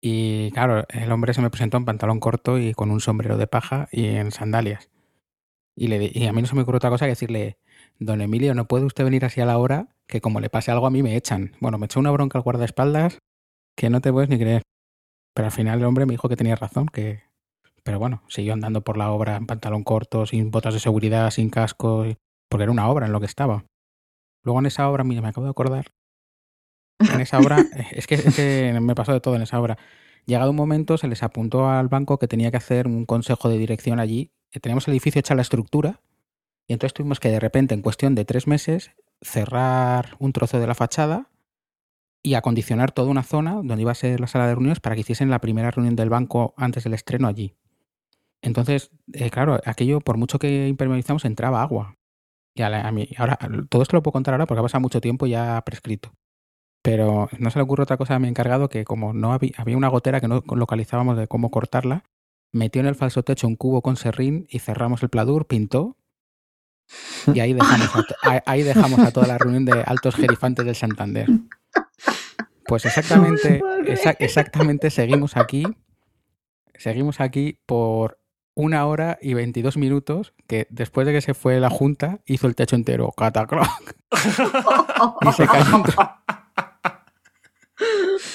[0.00, 3.46] Y claro, el hombre se me presentó en pantalón corto y con un sombrero de
[3.48, 4.88] paja y en sandalias.
[5.74, 7.58] Y, le, y a mí no se me ocurrió otra cosa que decirle,
[7.98, 9.88] don Emilio, ¿no puede usted venir así a la hora?
[10.06, 11.56] Que como le pase algo a mí me echan.
[11.60, 13.18] Bueno, me echó una bronca al guardaespaldas
[13.80, 14.60] que no te puedes ni creer.
[15.34, 17.22] Pero al final el hombre me dijo que tenía razón, que...
[17.82, 21.48] Pero bueno, siguió andando por la obra en pantalón corto, sin botas de seguridad, sin
[21.48, 22.04] casco,
[22.50, 23.64] porque era una obra en lo que estaba.
[24.42, 25.86] Luego en esa obra, mira, me acabo de acordar.
[26.98, 27.56] En esa obra,
[27.92, 29.78] es que, es que me pasó de todo en esa obra.
[30.26, 33.56] Llegado un momento, se les apuntó al banco que tenía que hacer un consejo de
[33.56, 34.30] dirección allí.
[34.60, 36.02] Teníamos el edificio hecha la estructura
[36.66, 38.90] y entonces tuvimos que de repente, en cuestión de tres meses,
[39.22, 41.29] cerrar un trozo de la fachada
[42.22, 45.00] y acondicionar toda una zona donde iba a ser la sala de reuniones para que
[45.02, 47.54] hiciesen la primera reunión del banco antes del estreno allí.
[48.42, 51.96] Entonces, eh, claro, aquello, por mucho que impermeabilizamos, entraba agua.
[52.54, 55.26] Y a, mí, ahora, todo esto lo puedo contar ahora porque ha pasado mucho tiempo
[55.26, 56.12] ya prescrito.
[56.82, 59.76] Pero no se le ocurre otra cosa a mi encargado que como no había, había
[59.76, 62.04] una gotera que no localizábamos de cómo cortarla,
[62.52, 65.96] metió en el falso techo un cubo con serrín y cerramos el pladur, pintó
[67.34, 67.90] y ahí dejamos
[68.22, 71.28] a, ahí dejamos a toda la reunión de altos gerifantes del Santander.
[72.70, 73.60] Pues exactamente,
[74.20, 75.66] exactamente seguimos aquí,
[76.76, 78.20] seguimos aquí por
[78.54, 82.54] una hora y 22 minutos que después de que se fue la junta hizo el
[82.54, 83.66] techo entero catacroc
[85.22, 85.82] y se cayó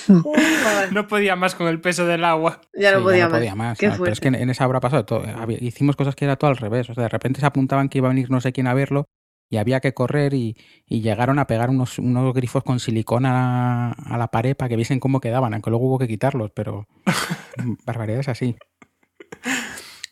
[0.91, 2.59] no podía más con el peso del agua.
[2.73, 3.77] Ya no, podía, más.
[3.79, 5.23] Pero es que en esa hora pasado todo.
[5.59, 6.89] hicimos cosas que era todo al revés.
[6.89, 9.07] O sea, de repente se apuntaban que iba a venir no sé quién a verlo
[9.49, 10.55] y había que correr y,
[10.87, 15.19] llegaron a pegar unos, unos grifos con silicona a, la pared para que viesen cómo
[15.19, 16.87] quedaban, aunque luego hubo que quitarlos, pero
[17.85, 18.55] barbaridades así.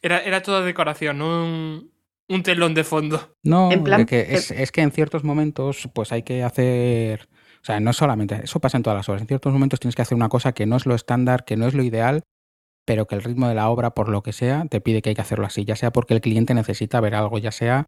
[0.01, 1.91] Era, era todo decoración, un,
[2.27, 3.35] un telón de fondo.
[3.43, 3.69] No,
[4.07, 7.29] que es, es, que en ciertos momentos pues hay que hacer...
[7.61, 9.21] O sea, no solamente, eso pasa en todas las obras.
[9.21, 11.65] En ciertos momentos tienes que hacer una cosa que no es lo estándar, que no
[11.65, 12.23] es lo ideal,
[12.85, 15.15] pero que el ritmo de la obra, por lo que sea, te pide que hay
[15.15, 17.85] que hacerlo así, ya sea porque el cliente necesita ver algo, ya sea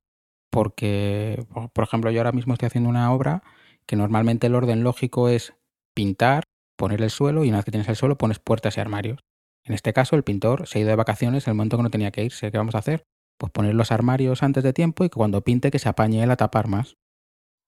[0.55, 3.43] porque, por ejemplo, yo ahora mismo estoy haciendo una obra
[3.85, 5.53] que normalmente el orden lógico es
[5.93, 6.45] pintar,
[6.77, 9.19] poner el suelo y una vez que tienes el suelo pones puertas y armarios.
[9.65, 11.89] En este caso, el pintor se ha ido de vacaciones en el momento que no
[11.89, 12.51] tenía que irse.
[12.51, 13.03] ¿Qué vamos a hacer?
[13.37, 16.31] Pues poner los armarios antes de tiempo y que cuando pinte que se apañe él
[16.31, 16.95] a tapar más.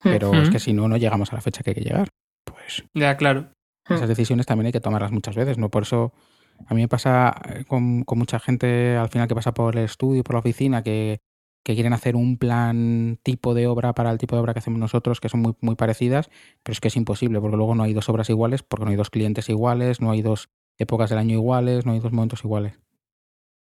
[0.01, 2.07] Pero es que si no, no llegamos a la fecha que hay que llegar.
[2.45, 2.85] Pues.
[2.93, 3.49] Ya, claro.
[3.89, 5.69] Esas decisiones también hay que tomarlas muchas veces, ¿no?
[5.69, 6.13] Por eso
[6.67, 9.83] a mí me pasa eh, con, con mucha gente al final que pasa por el
[9.83, 11.19] estudio, por la oficina, que
[11.67, 14.79] que quieren hacer un plan tipo de obra para el tipo de obra que hacemos
[14.79, 16.29] nosotros, que son muy, muy parecidas,
[16.63, 18.95] pero es que es imposible, porque luego no hay dos obras iguales, porque no hay
[18.95, 22.79] dos clientes iguales, no hay dos épocas del año iguales, no hay dos momentos iguales.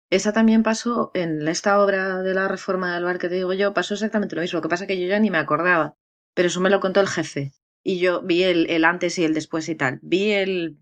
[0.10, 3.74] Esa también pasó en esta obra de la reforma del bar que te digo yo,
[3.74, 4.60] pasó exactamente lo mismo.
[4.60, 5.98] Lo que pasa es que yo ya ni me acordaba,
[6.34, 7.52] pero eso me lo contó el jefe.
[7.84, 10.00] Y yo vi el, el antes y el después y tal.
[10.02, 10.78] Vi el,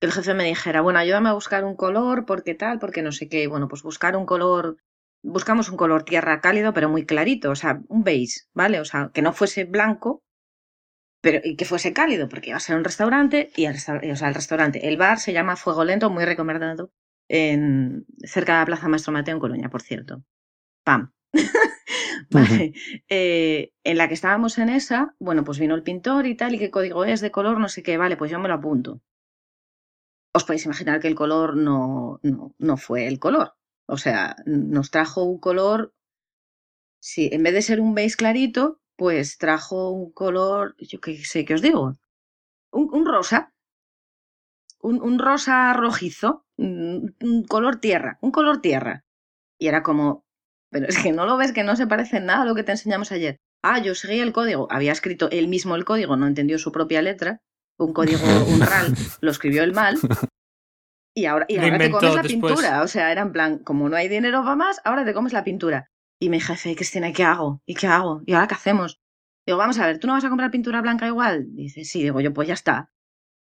[0.00, 3.28] el jefe me dijera, bueno, ayúdame a buscar un color, porque tal, porque no sé
[3.28, 3.46] qué.
[3.46, 4.78] Bueno, pues buscar un color
[5.24, 8.78] buscamos un color tierra cálido, pero muy clarito, o sea, un beige, ¿vale?
[8.78, 10.22] O sea, que no fuese blanco,
[11.20, 14.28] pero y que fuese cálido, porque iba a ser un restaurante y el, o sea,
[14.28, 16.92] el restaurante, el bar se llama Fuego Lento, muy recomendado,
[17.28, 20.22] en, cerca de la Plaza Maestro Mateo en Colonia, por cierto.
[20.84, 21.12] Pam.
[22.30, 22.74] vale.
[23.08, 26.58] Eh, en la que estábamos en esa, bueno, pues vino el pintor y tal, y
[26.58, 29.00] qué código es de color, no sé qué, vale, pues yo me lo apunto.
[30.34, 33.54] Os podéis imaginar que el color no, no, no fue el color,
[33.86, 35.94] o sea, nos trajo un color,
[37.00, 41.44] sí, en vez de ser un beige clarito, pues trajo un color, yo qué sé
[41.44, 41.94] qué os digo,
[42.70, 43.52] un, rosa,
[44.80, 47.14] un, un, rosa rojizo, un,
[47.48, 49.04] color tierra, un color tierra.
[49.58, 50.24] Y era como,
[50.70, 52.72] pero es que no lo ves que no se parece nada a lo que te
[52.72, 53.38] enseñamos ayer.
[53.62, 57.00] Ah, yo seguí el código, había escrito él mismo el código, no entendió su propia
[57.02, 57.40] letra,
[57.78, 59.98] un código, un RAL, lo escribió él mal,
[61.14, 62.82] y ahora, y ahora te comes la pintura.
[62.82, 65.44] O sea, era en plan, como no hay dinero para más, ahora te comes la
[65.44, 65.90] pintura.
[66.18, 67.62] Y mi jefe, Cristina, ¿qué hago?
[67.66, 68.22] ¿Y qué hago?
[68.26, 69.00] ¿Y ahora qué hacemos?
[69.46, 71.46] Digo, vamos a ver, ¿tú no vas a comprar pintura blanca igual?
[71.54, 72.90] Dice, sí, digo yo, pues ya está.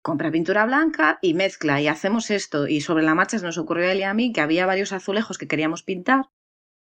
[0.02, 2.66] Compra pintura blanca y mezcla y hacemos esto.
[2.66, 4.92] Y sobre la marcha se nos ocurrió a él y a mí que había varios
[4.92, 6.26] azulejos que queríamos pintar.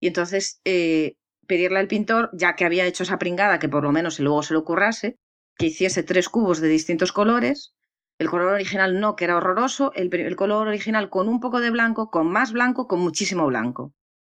[0.00, 3.90] Y entonces eh, pedirle al pintor, ya que había hecho esa pringada, que por lo
[3.90, 5.18] menos luego se le ocurrase,
[5.56, 7.74] que hiciese tres cubos de distintos colores
[8.20, 12.10] el color original no, que era horroroso, el, color original con un poco de blanco,
[12.10, 13.94] con más blanco, con muchísimo blanco.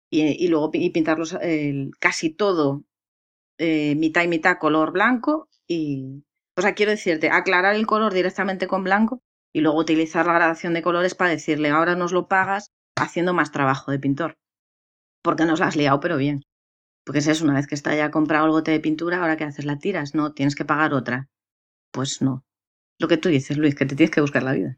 [0.10, 1.38] Y, luego y pintarlos
[2.00, 2.84] casi todo
[3.60, 6.24] eh, mitad y mitad color blanco y...
[6.58, 9.22] O sea, quiero decirte, aclarar el color directamente con blanco,
[9.54, 13.52] y luego utilizar la gradación de colores para decirle ahora nos lo pagas haciendo más
[13.52, 14.38] trabajo de pintor.
[15.22, 16.42] Porque nos la has liado, pero bien.
[17.06, 19.66] Porque es una vez que está ya comprado el bote de pintura, ahora qué haces,
[19.66, 21.28] la tiras, no, tienes que pagar otra.
[21.92, 22.45] Pues no.
[23.00, 24.78] Lo que tú dices, Luis, que te tienes que buscar la vida.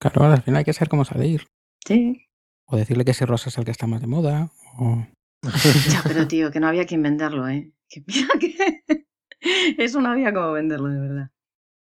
[0.00, 1.46] Claro, al final hay que saber cómo salir.
[1.84, 2.26] Sí.
[2.66, 4.50] O decirle que ese rosa es el que está más de moda.
[4.78, 5.06] O...
[5.90, 7.72] Ya, pero tío, que no había quien venderlo, ¿eh?
[7.88, 9.06] Que mira que
[9.78, 11.30] eso no había cómo venderlo, de verdad.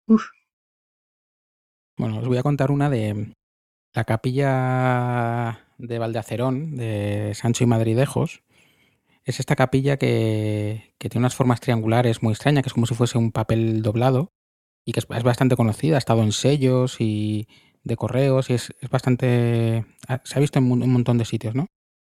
[0.08, 0.28] Uf.
[1.98, 3.34] Bueno, os voy a contar una de
[3.94, 8.44] la capilla de Valdeacerón, de Sancho y Madridejos.
[9.24, 12.94] Es esta capilla que, que tiene unas formas triangulares muy extrañas, que es como si
[12.94, 14.35] fuese un papel doblado
[14.86, 15.96] y que es, es bastante conocida.
[15.96, 17.48] Ha estado en sellos y
[17.84, 19.86] de correos y es, es bastante...
[20.24, 21.68] Se ha visto en un, montón de sitios, ¿no?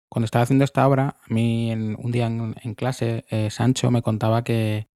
[0.09, 4.03] Cuando estaba haciendo esta obra, a mí en, un día en, clase, eh, Sancho me
[4.03, 4.89] contaba que,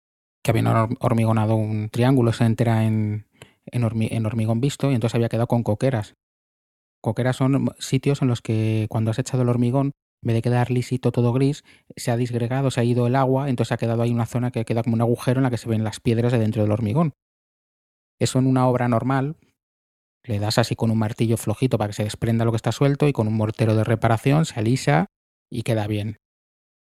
[0.42, 3.26] que habían hor- hormigonado un triángulo, se entera en
[3.84, 6.14] hormigón visto y entonces había quedado con coqueras.
[7.00, 10.70] Coqueras son sitios en los que cuando has echado el hormigón, en vez de quedar
[10.70, 11.62] lisito todo gris,
[11.96, 14.64] se ha disgregado, se ha ido el agua, entonces ha quedado ahí una zona que
[14.64, 17.12] queda como un agujero en la que se ven las piedras de dentro del hormigón.
[18.18, 19.36] Eso en una obra normal,
[20.24, 23.08] le das así con un martillo flojito para que se desprenda lo que está suelto
[23.08, 25.06] y con un mortero de reparación se alisa
[25.50, 26.16] y queda bien.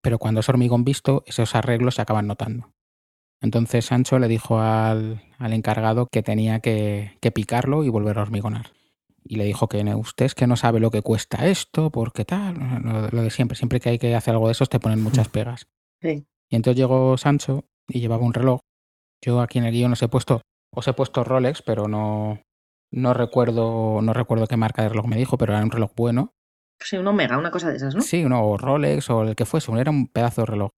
[0.02, 2.72] Pero cuando es hormigón visto, esos arreglos se acaban notando.
[3.42, 8.22] Entonces Sancho le dijo al, al encargado que tenía que, que picarlo y volver a
[8.22, 8.72] hormigonar.
[9.24, 12.24] Y le dijo que "No, usted es que no sabe lo que cuesta esto, porque
[12.24, 13.56] tal, lo, lo de siempre.
[13.56, 15.68] Siempre que hay que hacer algo de esos te ponen muchas pegas.
[16.02, 16.26] Sí.
[16.50, 18.60] Y entonces llegó Sancho y llevaba un reloj.
[19.22, 22.40] Yo aquí en el guion os he puesto, os he puesto Rolex, pero no,
[22.92, 26.32] no recuerdo, no recuerdo qué marca de reloj me dijo, pero era un reloj bueno.
[26.82, 28.00] Sí, un Omega, una cosa de esas, ¿no?
[28.00, 30.70] Sí, no, o Rolex o el que fuese, era un pedazo de reloj.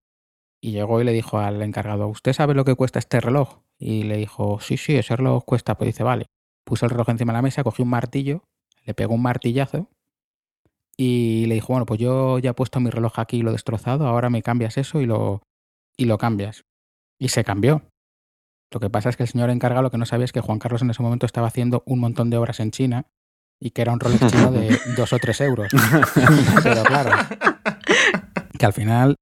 [0.60, 3.62] Y llegó y le dijo al encargado, ¿usted sabe lo que cuesta este reloj?
[3.78, 5.76] Y le dijo, sí, sí, ese reloj cuesta.
[5.76, 6.26] Pues dice, vale.
[6.64, 8.44] Puso el reloj encima de la mesa, cogió un martillo,
[8.84, 9.88] le pegó un martillazo
[10.96, 13.52] y le dijo, bueno, pues yo ya he puesto mi reloj aquí y lo he
[13.52, 15.42] destrozado, ahora me cambias eso y lo,
[15.96, 16.64] y lo cambias.
[17.18, 17.82] Y se cambió.
[18.72, 20.58] Lo que pasa es que el señor encargado lo que no sabía es que Juan
[20.58, 23.06] Carlos en ese momento estaba haciendo un montón de obras en China
[23.60, 25.72] y que era un Rolex chino de dos o tres euros.
[26.62, 27.10] Pero claro,
[28.58, 29.16] que al final,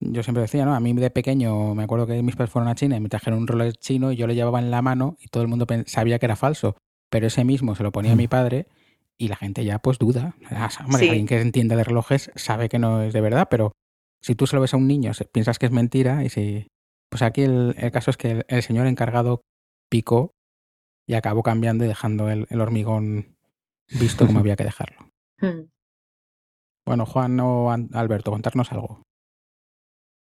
[0.00, 0.74] yo siempre decía, ¿no?
[0.74, 3.40] A mí de pequeño me acuerdo que mis padres fueron a China y me trajeron
[3.40, 6.18] un Rolex chino y yo lo llevaba en la mano y todo el mundo sabía
[6.18, 6.76] que era falso.
[7.10, 8.66] Pero ese mismo se lo ponía a mi padre
[9.18, 10.34] y la gente ya pues duda.
[10.50, 11.08] Ah, hombre, Sí.
[11.08, 13.72] alguien que entiende de relojes sabe que no es de verdad, pero
[14.22, 16.66] si tú se lo ves a un niño se- piensas que es mentira y si...
[17.12, 19.42] Pues aquí el, el caso es que el, el señor encargado
[19.90, 20.32] picó
[21.06, 23.36] y acabó cambiando y dejando el, el hormigón
[24.00, 25.10] visto como había que dejarlo.
[25.42, 25.68] Mm.
[26.86, 29.02] Bueno, Juan o Alberto, contarnos algo.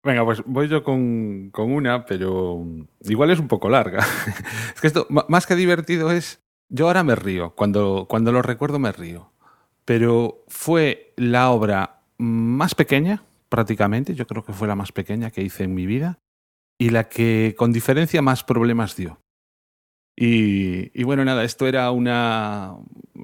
[0.03, 2.65] Venga, pues voy yo con, con una, pero
[3.01, 3.99] igual es un poco larga.
[4.73, 6.41] es que esto, más que divertido, es.
[6.69, 7.53] Yo ahora me río.
[7.53, 9.31] Cuando, cuando lo recuerdo, me río.
[9.85, 14.15] Pero fue la obra más pequeña, prácticamente.
[14.15, 16.17] Yo creo que fue la más pequeña que hice en mi vida.
[16.79, 19.19] Y la que, con diferencia, más problemas dio.
[20.15, 22.75] Y, y bueno, nada, esto era una.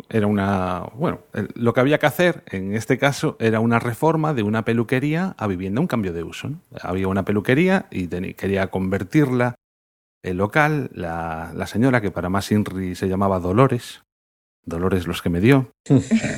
[0.10, 0.84] Era una.
[0.96, 1.22] Bueno,
[1.56, 5.48] lo que había que hacer en este caso era una reforma de una peluquería a
[5.48, 6.50] vivienda, un cambio de uso.
[6.50, 6.62] ¿no?
[6.82, 9.56] Había una peluquería y quería convertirla
[10.24, 14.04] el local, la, la señora que para más Inri se llamaba Dolores,
[14.64, 15.72] Dolores los que me dio,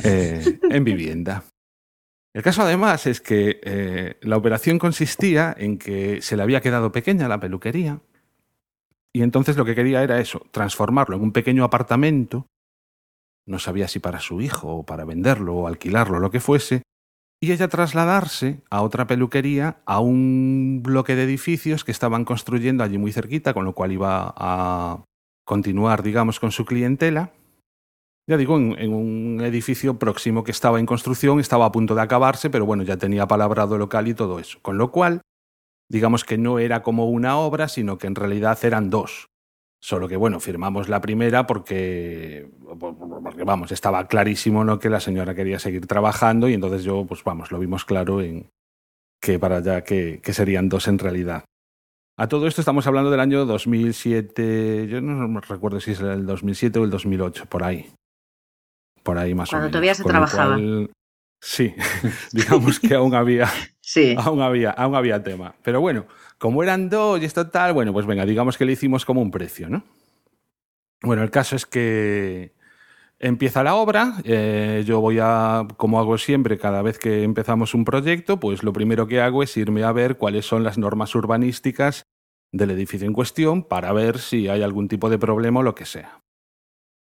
[0.04, 1.44] eh, en vivienda.
[2.34, 6.92] El caso además es que eh, la operación consistía en que se le había quedado
[6.92, 8.02] pequeña la peluquería
[9.18, 12.46] y entonces lo que quería era eso, transformarlo en un pequeño apartamento,
[13.48, 16.84] no sabía si para su hijo o para venderlo o alquilarlo, lo que fuese,
[17.42, 23.00] y ella trasladarse a otra peluquería, a un bloque de edificios que estaban construyendo allí
[23.00, 25.04] muy cerquita, con lo cual iba a
[25.46, 27.32] continuar, digamos, con su clientela.
[28.30, 32.50] Ya digo, en, un edificio próximo que estaba en construcción, estaba a punto de acabarse,
[32.50, 34.60] pero bueno, ya tenía palabrado local y todo eso.
[34.62, 35.22] Con lo cual,
[35.90, 39.28] digamos que no era como una obra, sino que en realidad eran dos.
[39.80, 44.80] Solo que, bueno, firmamos la primera porque, porque, vamos, estaba clarísimo ¿no?
[44.80, 48.50] que la señora quería seguir trabajando y entonces yo, pues vamos, lo vimos claro en
[49.22, 51.46] que para allá que, que serían dos en realidad.
[52.18, 56.80] A todo esto estamos hablando del año 2007, yo no recuerdo si es el 2007
[56.80, 57.86] o el 2008, por ahí.
[59.08, 59.72] Por ahí más Cuando o menos.
[59.72, 60.56] todavía se Con trabajaba.
[60.56, 60.92] cual,
[61.42, 61.74] sí,
[62.34, 63.48] digamos que aún había
[63.80, 64.16] Sí.
[64.18, 65.56] aún había, aún había tema.
[65.64, 66.06] Pero bueno,
[66.38, 69.32] como eran dos y esto tal, bueno, pues venga, digamos que le hicimos como un
[69.32, 69.84] precio, ¿no?
[71.02, 72.52] Bueno, el caso es que
[73.18, 77.86] empieza la obra, eh, yo voy a, como hago siempre, cada vez que empezamos un
[77.86, 82.04] proyecto, pues lo primero que hago es irme a ver cuáles son las normas urbanísticas
[82.52, 85.86] del edificio en cuestión para ver si hay algún tipo de problema o lo que
[85.86, 86.20] sea.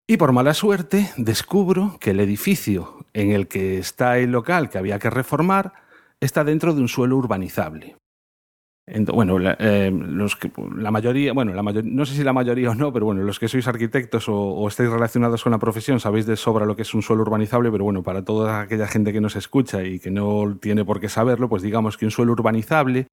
[0.06, 4.78] Y por mala suerte descubro que el edificio en el que está el local que
[4.78, 5.74] había que reformar
[6.20, 7.96] está dentro de un suelo urbanizable.
[9.14, 9.92] bueno, la, eh,
[10.76, 13.48] la mayoría, bueno, la no sé si la mayoría o no, pero bueno, los que
[13.48, 16.94] sois arquitectos o, o, estáis relacionados con la profesión sabéis de sobra lo que es
[16.94, 20.58] un suelo urbanizable, pero bueno, para toda aquella gente que nos escucha y que no
[20.60, 23.08] tiene por qué saberlo, pues digamos que un suelo urbanizable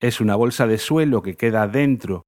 [0.00, 2.27] es una bolsa de suelo que queda dentro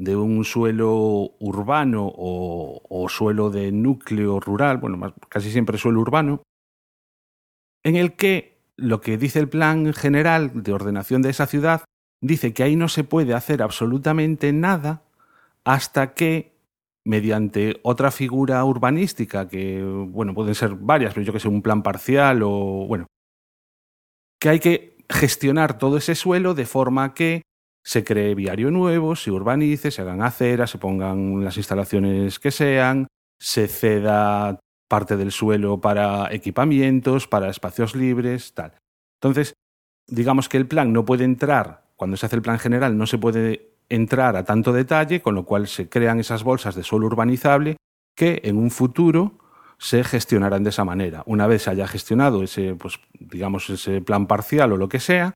[0.00, 6.42] de un suelo urbano o, suelo de núcleo rural, bueno, casi siempre suelo urbano,
[7.84, 11.84] en el que lo que dice el plan general de ordenación de esa ciudad
[12.22, 15.02] dice que ahí no se puede hacer absolutamente nada
[15.64, 16.54] hasta que
[17.04, 21.82] mediante otra figura urbanística que bueno pueden ser varias pero yo que sé un plan
[21.82, 23.06] parcial o bueno
[24.38, 27.42] que hay que gestionar todo ese suelo de forma que
[27.82, 33.06] se cree viario nuevo, se urbanice, se hagan aceras, se pongan las instalaciones que sean,
[33.40, 38.74] se ceda parte del suelo para equipamientos, para espacios libres, tal.
[39.22, 39.54] Entonces,
[40.06, 43.18] digamos que el plan no puede entrar, cuando se hace el plan general, no se
[43.18, 47.76] puede entrar a tanto detalle, con lo cual se crean esas bolsas de suelo urbanizable
[48.16, 49.38] que en un futuro
[49.78, 51.22] se gestionarán de esa manera.
[51.26, 55.34] Una vez se haya gestionado ese, pues, digamos, ese plan parcial o lo que sea,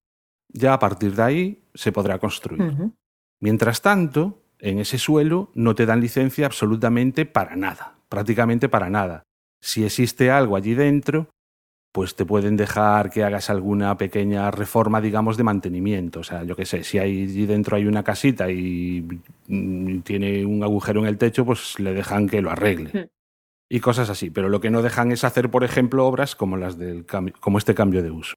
[0.48, 2.62] ya a partir de ahí se podrá construir.
[2.62, 2.92] Uh -huh.
[3.40, 9.22] Mientras tanto, en ese suelo no te dan licencia absolutamente para nada, prácticamente para nada.
[9.60, 11.28] Si existe algo allí dentro,
[11.94, 16.20] pues te pueden dejar que hagas alguna pequeña reforma, digamos, de mantenimiento.
[16.20, 19.06] O sea, yo qué sé, si allí dentro hay una casita y
[20.02, 22.90] tiene un agujero en el techo, pues le dejan que lo arregle.
[22.90, 22.98] Sí.
[23.70, 24.30] Y cosas así.
[24.30, 27.06] Pero lo que no dejan es hacer, por ejemplo, obras como, las del
[27.40, 28.34] como este cambio de uso.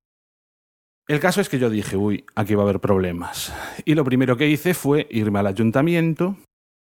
[1.07, 3.53] El caso es que yo dije, uy, aquí va a haber problemas.
[3.85, 6.35] Y lo primero que hice fue irme al ayuntamiento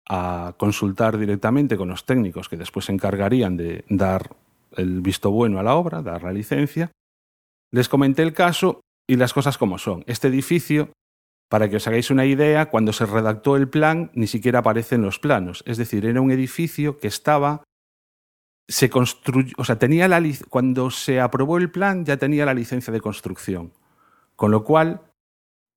[0.09, 4.35] a consultar directamente con los técnicos que después se encargarían de dar
[4.75, 6.91] el visto bueno a la obra, dar la licencia.
[7.71, 10.03] Les comenté el caso y las cosas como son.
[10.07, 10.91] Este edificio,
[11.47, 15.03] para que os hagáis una idea, cuando se redactó el plan ni siquiera aparece en
[15.03, 15.63] los planos.
[15.67, 17.61] Es decir, era un edificio que estaba
[18.67, 22.93] se construyó, o sea, tenía la cuando se aprobó el plan ya tenía la licencia
[22.93, 23.71] de construcción.
[24.39, 25.01] Con lo cual,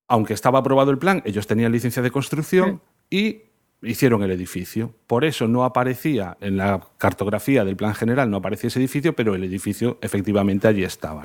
[0.07, 3.51] aunque estaba aprobado el plan, ellos tenían licencia de construcción sí.
[3.83, 4.95] y hicieron el edificio.
[5.09, 9.35] Por eso no aparecía en la cartografía del plan general, no aparecía ese edificio, pero
[9.35, 11.25] el edificio efectivamente allí estaba.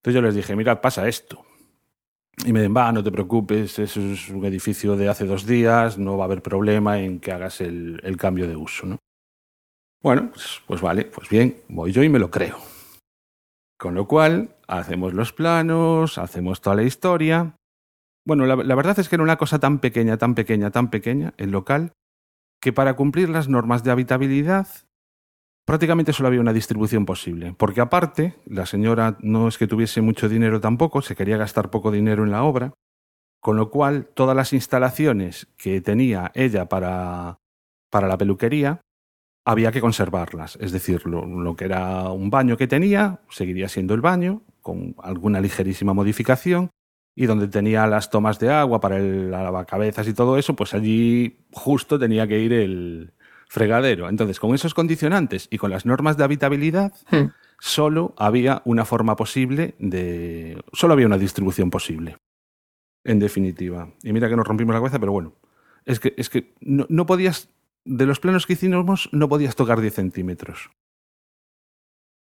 [0.00, 1.42] Entonces yo les dije, mirad, pasa esto.
[2.44, 5.96] Y me dicen, va, no te preocupes, eso es un edificio de hace dos días,
[5.96, 8.84] no va a haber problema en que hagas el, el cambio de uso.
[8.84, 8.98] ¿no?
[10.02, 12.58] Bueno, pues, pues vale, pues bien, voy yo y me lo creo.
[13.80, 17.56] Con lo cual, hacemos los planos, hacemos toda la historia.
[18.26, 21.50] Bueno, la, verdad es que era una cosa tan pequeña, tan pequeña, tan pequeña, el
[21.50, 21.92] local,
[22.60, 24.68] que para cumplir las normas de habitabilidad
[25.66, 27.54] prácticamente solo había una distribución posible.
[27.56, 31.90] Porque aparte, la señora no es que tuviese mucho dinero tampoco, se quería gastar poco
[31.90, 32.74] dinero en la obra,
[33.40, 37.38] con lo cual todas las instalaciones que tenía ella para,
[37.90, 38.82] para la peluquería
[39.44, 40.56] había que conservarlas.
[40.60, 44.94] Es decir, lo, lo, que era un baño que tenía seguiría siendo el baño, con
[45.02, 46.70] alguna ligerísima modificación,
[47.14, 51.44] y donde tenía las tomas de agua para el lavacabezas y todo eso, pues allí
[51.52, 53.12] justo tenía que ir el
[53.48, 54.08] fregadero.
[54.08, 57.32] Entonces, con esos condicionantes y con las normas de habitabilidad, hmm.
[57.58, 60.62] solo había una forma posible de.
[60.72, 62.16] solo había una distribución posible.
[63.02, 63.92] En definitiva.
[64.02, 65.34] Y mira que nos rompimos la cabeza, pero bueno.
[65.84, 67.48] Es que, es que no, no podías
[67.90, 70.70] de los planos que hicimos no podías tocar 10 centímetros.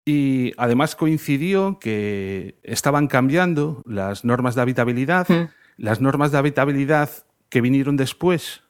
[0.05, 5.27] Y además coincidió que estaban cambiando las normas de habitabilidad.
[5.27, 5.49] Mm.
[5.77, 7.09] Las normas de habitabilidad
[7.49, 8.63] que vinieron después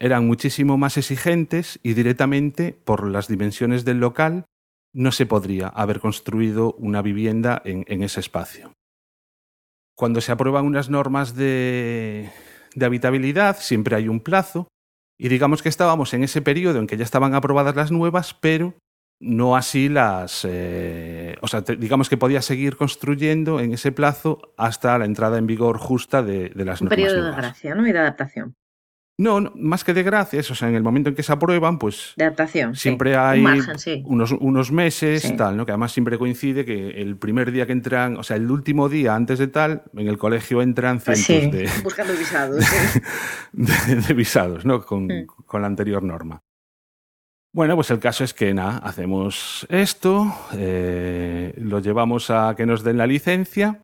[0.00, 4.46] eran muchísimo más exigentes y directamente por las dimensiones del local
[4.92, 8.72] no se podría haber construido una vivienda en, en ese espacio.
[9.94, 12.30] Cuando se aprueban unas normas de,
[12.74, 14.68] de habitabilidad siempre hay un plazo
[15.18, 18.74] y digamos que estábamos en ese periodo en que ya estaban aprobadas las nuevas, pero
[19.18, 20.46] no así las...
[20.48, 25.38] Eh, o sea, te, digamos que podía seguir construyendo en ese plazo hasta la entrada
[25.38, 26.98] en vigor justa de, de las Un normas.
[26.98, 27.36] Un periodo nuevas.
[27.36, 27.86] de gracia, ¿no?
[27.86, 28.54] Y de adaptación.
[29.18, 31.78] No, no, más que de gracias, o sea, en el momento en que se aprueban,
[31.78, 33.16] pues de adaptación, siempre sí.
[33.18, 34.02] hay Un margen, sí.
[34.04, 35.36] unos, unos meses, Sí.
[35.36, 35.64] tal, ¿no?
[35.64, 39.14] Que además siempre coincide que el primer día que entran, o sea, el último día
[39.14, 42.62] antes de tal, en el colegio entran cientos Sí, de, buscando visados.
[43.52, 44.82] de, de visados, ¿no?
[44.84, 45.26] Con, Mm.
[45.46, 46.40] con la anterior norma.
[47.54, 52.84] Bueno, pues el caso es que nada, hacemos esto, eh, lo llevamos a que nos
[52.84, 53.80] den la licencia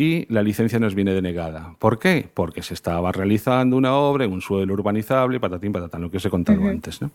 [0.00, 1.76] y la licencia nos viene denegada.
[1.78, 2.26] ¿Por qué?
[2.32, 6.24] Porque se estaba realizando una obra en un suelo urbanizable, patatín, patatán, lo que os
[6.24, 7.10] he contado antes, ¿no?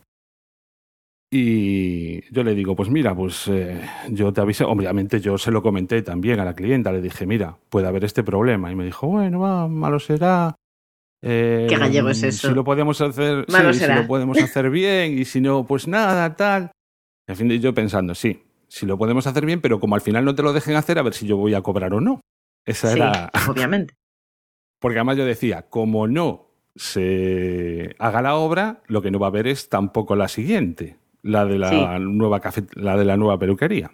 [1.31, 3.81] Y yo le digo, pues mira, pues eh,
[4.11, 7.57] yo te avisé, obviamente yo se lo comenté también a la clienta, le dije, mira,
[7.69, 8.71] puede haber este problema.
[8.71, 10.53] Y me dijo, bueno, va, malo será.
[11.23, 12.49] Eh, ¿Qué gallego es eso?
[12.49, 16.35] Si lo podemos hacer, sí, si lo podemos hacer bien y si no, pues nada,
[16.35, 16.69] tal.
[17.27, 20.35] En fin, yo pensando, sí, si lo podemos hacer bien, pero como al final no
[20.35, 22.21] te lo dejen hacer, a ver si yo voy a cobrar o no.
[22.65, 23.31] Esa sí, era.
[23.49, 23.95] Obviamente.
[24.79, 29.29] Porque además yo decía, como no se haga la obra, lo que no va a
[29.29, 32.41] haber es tampoco la siguiente, la de la, nueva,
[32.73, 33.91] la de la nueva peluquería.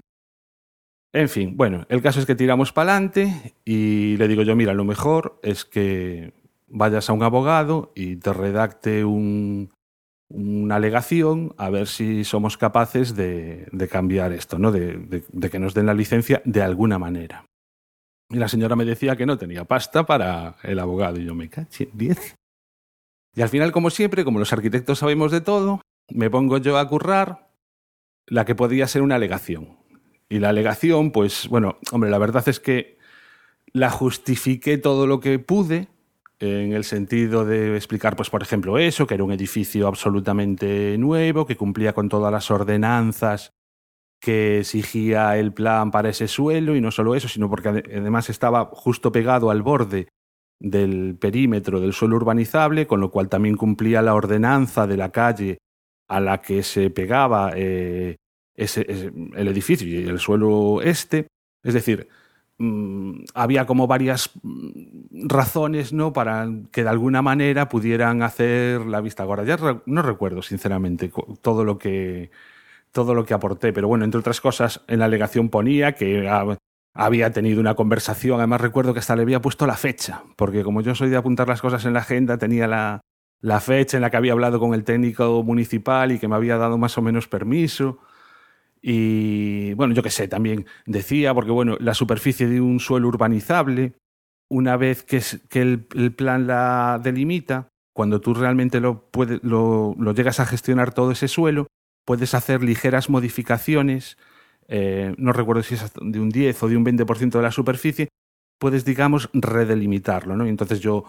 [1.14, 4.74] En fin, bueno, el caso es que tiramos para adelante y le digo yo, mira,
[4.74, 6.34] lo mejor es que
[6.68, 9.70] vayas a un abogado y te redacte un,
[10.30, 14.72] una alegación a ver si somos capaces de, cambiar esto, ¿no?
[14.72, 17.46] De, que nos den la licencia de alguna manera.
[18.32, 21.50] Y la señora me decía que no tenía pasta para el abogado y yo me
[21.50, 22.36] caché 10.
[23.36, 26.88] Y al final, como siempre, como los arquitectos sabemos de todo, me pongo yo a
[26.88, 27.50] currar
[28.28, 29.78] la que podía ser una alegación.
[30.30, 32.98] Y la alegación, pues bueno, hombre, la verdad es que
[33.74, 35.90] la justifiqué todo lo que pude,
[36.40, 41.46] en el sentido de explicar, pues, por ejemplo, eso, que era un edificio absolutamente nuevo,
[41.46, 43.52] que cumplía con todas las ordenanzas
[44.22, 48.66] que exigía el plan para ese suelo, y no solo eso, sino porque además estaba
[48.72, 50.08] justo pegado al borde
[50.60, 55.58] del perímetro del suelo urbanizable, con lo cual también cumplía la ordenanza de la calle
[56.08, 58.18] a la que se pegaba eh,
[58.56, 61.28] el edificio y el suelo este.
[61.64, 62.08] Es decir,
[62.62, 66.14] Mm, había como varias mm, razones ¿no?
[66.14, 69.44] para que de alguna manera pudieran hacer la vista gorda.
[69.44, 69.58] Ya
[69.88, 71.12] no recuerdo, sinceramente,
[71.42, 72.30] todo lo que
[72.92, 76.30] todo lo que aporté, pero bueno, entre otras cosas, en la alegación ponía que
[76.94, 80.82] había tenido una conversación, además recuerdo que hasta le había puesto la fecha, porque como
[80.82, 83.02] yo soy de apuntar las cosas en la agenda, tenía la,
[83.42, 86.58] la fecha en la que había hablado con el técnico municipal y que me había
[86.58, 88.00] dado más o menos permiso.
[88.82, 93.94] Y bueno, yo qué sé, también decía, porque bueno, la superficie de un suelo urbanizable,
[94.50, 95.22] una vez que,
[95.60, 99.10] el, plan la delimita, cuando tú realmente lo,
[99.44, 101.68] lo, llegas a gestionar todo ese suelo,
[102.06, 104.18] puedes hacer ligeras modificaciones,
[104.68, 108.10] eh, no recuerdo si es de un 10 o de un 20% de la superficie,
[108.58, 110.36] puedes, digamos, redelimitarlo.
[110.36, 110.45] ¿no?
[110.45, 111.06] Y entonces yo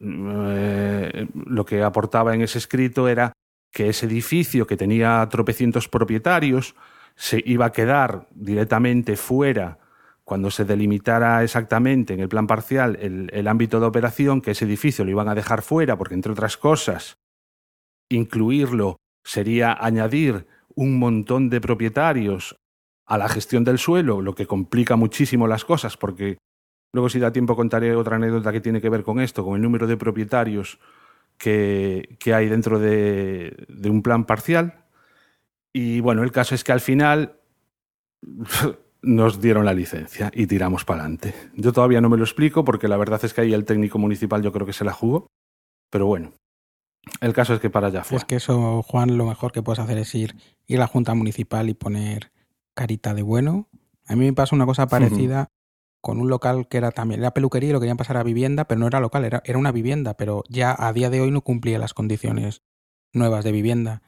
[0.00, 3.32] eh, lo que aportaba en ese escrito era
[3.70, 6.74] que ese edificio que tenía tropecientos propietarios,
[7.16, 9.78] se iba a quedar directamente fuera
[10.24, 15.04] cuando se delimitara exactamente en el plan parcial el, ámbito de operación, que ese edificio
[15.04, 17.18] lo iban a dejar fuera, porque entre otras cosas,
[18.08, 22.56] incluirlo sería añadir un montón de propietarios
[23.06, 26.38] a la gestión del suelo, lo que complica muchísimo las cosas, porque
[26.92, 29.62] luego si da tiempo contaré otra anécdota que tiene que ver con esto, con el
[29.62, 30.78] número de propietarios
[31.38, 34.84] que, hay dentro de un plan parcial.
[35.72, 37.40] Y bueno, el caso es que al final
[39.02, 41.34] nos dieron la licencia y tiramos para adelante.
[41.54, 44.40] Yo todavía no me lo explico porque la verdad es que ahí el técnico municipal
[44.40, 45.26] yo creo que se la jugó.
[45.90, 46.32] Pero bueno,
[47.20, 48.18] el caso es que para allá fue.
[48.18, 50.36] Es que eso, Juan, lo mejor que puedes hacer es ir,
[50.66, 52.32] ir a la Junta Municipal y poner
[52.74, 53.68] carita de bueno.
[54.06, 55.50] A mí me pasa una cosa parecida
[56.00, 58.78] con un local que era también, era peluquería y lo querían pasar a vivienda, pero
[58.78, 61.78] no era local, era, era una vivienda, pero ya a día de hoy no cumplía
[61.78, 62.62] las condiciones
[63.12, 64.02] nuevas de vivienda.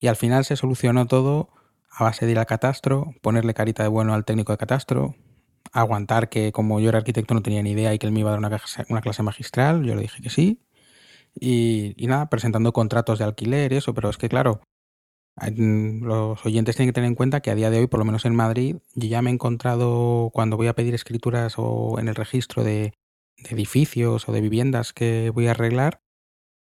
[0.00, 1.50] Y al final se solucionó todo
[1.88, 5.14] a base de ir al catastro, ponerle carita de bueno al técnico de catastro,
[5.72, 8.30] aguantar que como yo era arquitecto no tenía ni idea y que él me iba
[8.30, 10.65] a dar una, una clase magistral, yo le dije que sí.
[11.38, 14.60] Y, nada, presentando contratos de alquiler y eso, pero es que claro,
[15.36, 18.24] los oyentes tienen que tener en cuenta que a día de hoy, por lo menos
[18.24, 22.14] en Madrid, yo ya me he encontrado cuando voy a pedir escrituras o en el
[22.14, 22.94] registro de,
[23.36, 26.00] de edificios o de viviendas que voy a arreglar,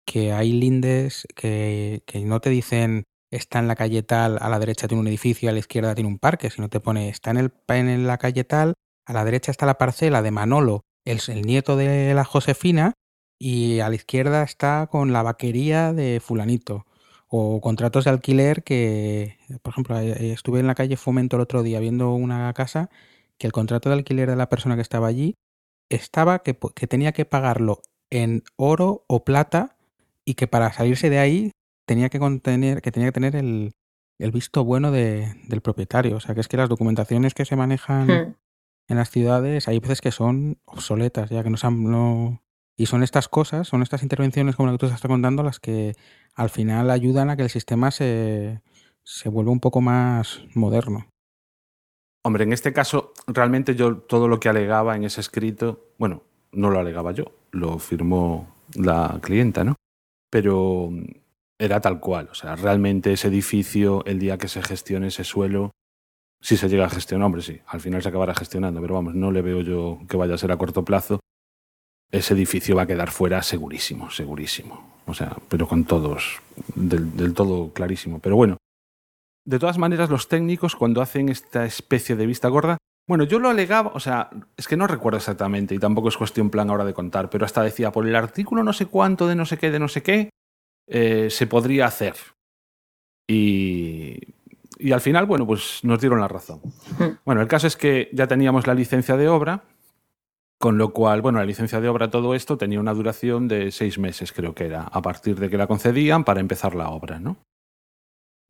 [0.07, 4.59] que hay lindes que, que no te dicen está en la calle tal, a la
[4.59, 7.37] derecha tiene un edificio, a la izquierda tiene un parque, sino te pone está en,
[7.39, 8.75] el, en la calle tal,
[9.07, 12.95] a la derecha está la parcela de Manolo, el, el nieto de la Josefina,
[13.39, 16.87] y a la izquierda está con la vaquería de fulanito.
[17.29, 21.79] O contratos de alquiler que, por ejemplo, estuve en la calle Fomento el otro día
[21.79, 22.89] viendo una casa
[23.37, 25.35] que el contrato de alquiler de la persona que estaba allí
[25.91, 29.77] estaba que, que tenía que pagarlo en oro o plata
[30.25, 31.53] y que para salirse de ahí
[31.87, 33.73] tenía que contener, que tenía que tener el,
[34.19, 36.17] el visto bueno de, del propietario.
[36.17, 38.35] O sea, que es que las documentaciones que se manejan hmm.
[38.89, 42.43] en las ciudades hay veces que son obsoletas, ya que no, no
[42.79, 45.97] y son estas cosas, son estas intervenciones como la que tú estás contando las que
[46.35, 48.63] al final ayudan a que el sistema se,
[49.03, 51.09] se vuelva un poco más moderno.
[52.25, 56.23] Hombre, en este caso, realmente yo todo lo que alegaba en ese escrito, bueno,
[56.53, 59.75] no lo alegaba yo, lo firmó la clienta, ¿no?
[60.31, 60.91] Pero
[61.59, 62.29] era tal cual.
[62.31, 65.73] O sea, realmente ese edificio, el día que se gestione ese suelo,
[66.41, 69.33] si se llega a gestionar, hombre, sí, al final se acabará gestionando, pero vamos, no
[69.33, 71.19] le veo yo que vaya a ser a corto plazo.
[72.11, 75.01] Ese edificio va a quedar fuera segurísimo, segurísimo.
[75.07, 76.41] O sea, pero con todos,
[76.75, 78.19] del, del todo clarísimo.
[78.19, 78.57] Pero bueno,
[79.49, 82.77] de todas maneras, los técnicos, cuando hacen esta especie de vista gorda,
[83.09, 84.29] bueno, yo lo alegaba, o sea,
[84.59, 87.63] es que no recuerdo exactamente y tampoco es cuestión plan ahora de contar, pero hasta
[87.63, 90.29] decía, por el artículo no sé cuánto de no sé qué, de no sé qué,
[90.87, 92.17] eh, se podría hacer.
[93.27, 94.19] Y,
[94.79, 96.61] y al final, bueno, pues nos dieron la razón.
[97.25, 99.65] Bueno, el caso es que ya teníamos la licencia de obra,
[100.59, 103.99] con lo cual, bueno, la licencia de obra, todo esto tenía una duración de seis
[103.99, 107.39] meses, creo que era, a partir de que la concedían para empezar la obra, ¿no?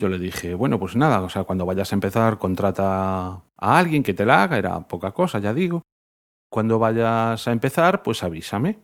[0.01, 4.03] Yo le dije, bueno, pues nada, o sea, cuando vayas a empezar, contrata a alguien
[4.05, 5.83] que te la haga, era poca cosa, ya digo.
[6.49, 8.79] Cuando vayas a empezar, pues avísame.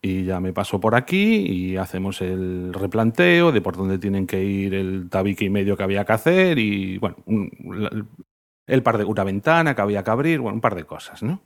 [0.00, 4.44] Y ya me paso por aquí y hacemos el replanteo de por dónde tienen que
[4.44, 7.50] ir el tabique y medio que había que hacer y, bueno, un,
[8.66, 11.40] el, par de una ventana que había que abrir, bueno, un par de cosas, ¿no?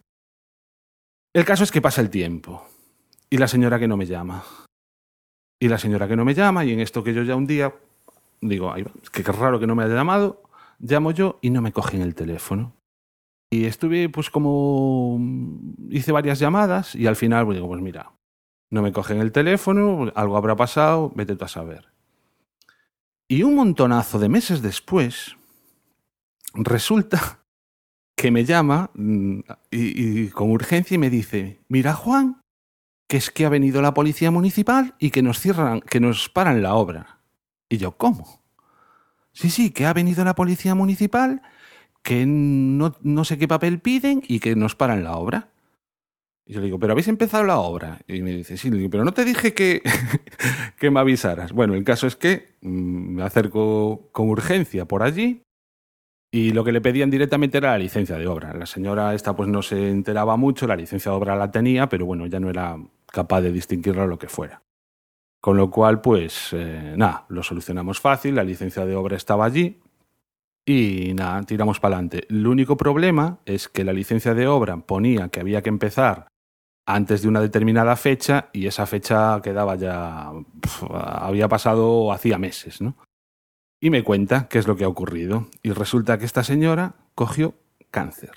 [1.34, 2.66] El caso es que pasa el tiempo
[3.30, 4.44] y la señora que no me llama.
[5.58, 7.74] Y la señora que no me llama y en esto que yo ya un día
[8.42, 10.42] digo, ay, que qué raro que no me haya llamado,
[10.78, 12.74] llamo yo y no me cogen el teléfono.
[13.50, 15.18] Y estuve, pues como
[15.90, 18.12] hice varias llamadas y al final pues, digo, pues mira,
[18.70, 21.92] no me cogen el teléfono, algo habrá pasado, vete tú a saber.
[23.28, 25.36] Y un montonazo de meses después,
[26.54, 27.41] resulta
[28.16, 29.40] que me llama mm,
[29.70, 32.40] y, con urgencia y me dice, mira Juan,
[33.08, 36.62] que es que ha venido la policía municipal y que nos cierran, que nos paran
[36.62, 37.20] la obra.
[37.68, 38.42] Y yo, ¿cómo?
[39.32, 41.42] Sí, sí, que ha venido la policía municipal,
[42.02, 45.48] que no, no sé qué papel piden y que nos paran la obra.
[46.44, 48.00] Y yo le digo, ¿pero habéis empezado la obra?
[48.08, 49.82] Y me dice, sí, digo, pero no te dije que,
[50.78, 51.52] que me avisaras.
[51.52, 55.42] Bueno, el caso es que mm, me acerco con urgencia por allí
[56.34, 58.54] y lo que le pedían directamente era la licencia de obra.
[58.54, 62.06] La señora esta pues no se enteraba mucho, la licencia de obra la tenía, pero
[62.06, 64.62] bueno, ya no era capaz de distinguirlo lo que fuera.
[65.42, 69.78] Con lo cual, pues eh, nada, lo solucionamos fácil, la licencia de obra estaba allí
[70.64, 72.26] y nada, tiramos para adelante.
[72.30, 76.28] El único problema es que la licencia de obra ponía que había que empezar
[76.86, 80.32] antes de una determinada fecha y esa fecha quedaba ya,
[80.88, 82.96] había pasado hacía meses, ¿no?
[83.82, 85.48] Y me cuenta qué es lo que ha ocurrido.
[85.60, 87.54] Y resulta que esta señora cogió
[87.90, 88.30] cáncer.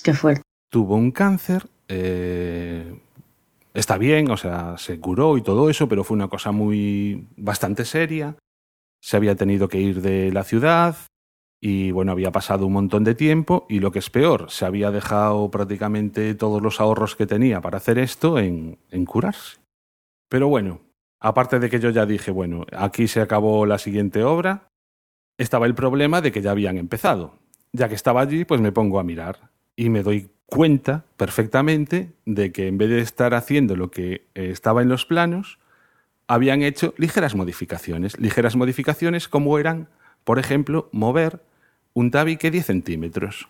[0.00, 0.42] Qué fuerte.
[0.70, 3.00] Tuvo un cáncer, eh,
[3.74, 7.84] está bien, o sea, se curó y todo eso, pero fue una cosa muy bastante
[7.84, 8.36] seria.
[9.02, 10.96] Se había tenido que ir de la ciudad
[11.60, 14.92] y bueno, había pasado un montón de tiempo y lo que es peor, se había
[14.92, 19.58] dejado prácticamente todos los ahorros que tenía para hacer esto en, en curarse.
[20.28, 20.80] Pero bueno,
[21.20, 24.71] aparte de que yo ya dije, bueno, aquí se acabó la siguiente obra,
[25.42, 27.34] estaba el problema de que ya habían empezado.
[27.72, 32.52] Ya que estaba allí, pues me pongo a mirar y me doy cuenta perfectamente de
[32.52, 35.58] que en vez de estar haciendo lo que eh, estaba en los planos,
[36.26, 38.18] habían hecho ligeras modificaciones.
[38.18, 39.88] Ligeras modificaciones como eran,
[40.24, 41.40] por ejemplo, mover
[41.94, 43.48] un tabique 10 centímetros.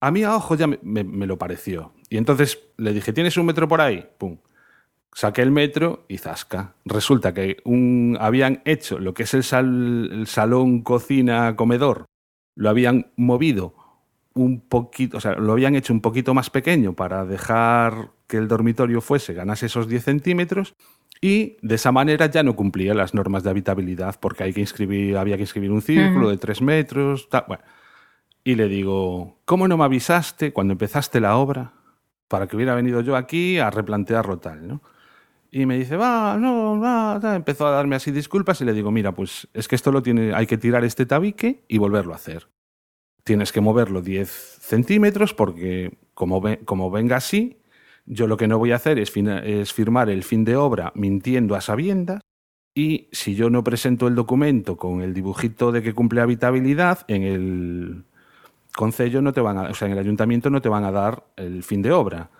[0.00, 1.92] A mí a ojo ya me, lo pareció.
[2.10, 4.06] Y entonces le dije, ¿tienes un metro por ahí?
[4.18, 4.36] Pum.
[5.14, 6.74] Saqué el metro y zasca.
[6.84, 12.06] Resulta que un, habían hecho lo que es el, sal, el salón, cocina, comedor.
[12.56, 13.74] Lo habían movido
[14.34, 18.48] un poquito, o sea, lo habían hecho un poquito más pequeño para dejar que el
[18.48, 20.74] dormitorio fuese, ganase esos 10 centímetros
[21.20, 25.16] y de esa manera ya no cumplía las normas de habitabilidad porque hay que inscribir,
[25.16, 26.32] había que inscribir un círculo uh -huh.
[26.32, 27.28] de 3 metros.
[27.28, 27.62] Tal, bueno.
[28.42, 31.72] Y le digo, ¿cómo no me avisaste cuando empezaste la obra
[32.26, 34.82] para que hubiera venido yo aquí a replantearlo tal, ¿no?
[35.54, 39.12] Y me dice, va, no, va, empezó a darme así disculpas y le digo, mira,
[39.12, 42.48] pues es que esto lo tiene, hay que tirar este tabique y volverlo a hacer
[43.24, 44.28] tienes que moverlo 10
[44.60, 47.58] centímetros porque como, ve, como venga así,
[48.06, 51.56] yo lo que no voy a hacer es, es, firmar el fin de obra mintiendo
[51.56, 52.20] a sabiendas
[52.74, 57.22] y si yo no presento el documento con el dibujito de que cumple habitabilidad, en
[57.22, 58.04] el
[58.76, 61.24] concello no te van a, o sea, en el ayuntamiento no te van a dar
[61.36, 62.30] el fin de obra.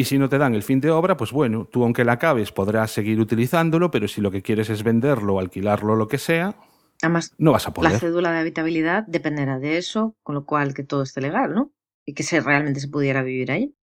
[0.00, 2.52] Y si no te dan el fin de obra, pues bueno, tú aunque la acabes
[2.52, 6.56] podrás seguir utilizándolo, pero si lo que quieres es venderlo alquilarlo lo que sea,
[7.02, 7.92] Además, no vas a poder.
[7.92, 11.70] La cédula de habitabilidad dependerá de eso, con lo cual que todo esté legal, ¿no?
[12.06, 13.74] Y que se, realmente se pudiera vivir ahí.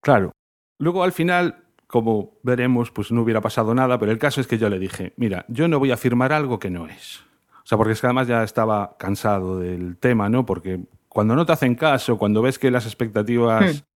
[0.00, 0.32] Claro.
[0.78, 4.56] Luego al final, como veremos, pues no hubiera pasado nada, pero el caso es que
[4.56, 7.20] yo le dije, mira, yo no voy a firmar algo que no es.
[7.52, 10.46] O sea, porque es que además ya estaba cansado del tema, ¿no?
[10.46, 13.95] Porque cuando no te hacen caso, cuando ves que las expectativas hmm.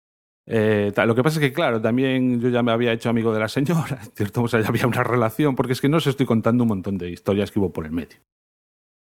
[0.49, 3.41] Eh, lo que pasa es que, claro, también yo ya me había hecho amigo de
[3.41, 4.43] la señora, ¿cierto?
[4.43, 6.99] O sea, ya había una relación, porque es que no os estoy contando un montón
[6.99, 8.19] de historias que hubo por el medio.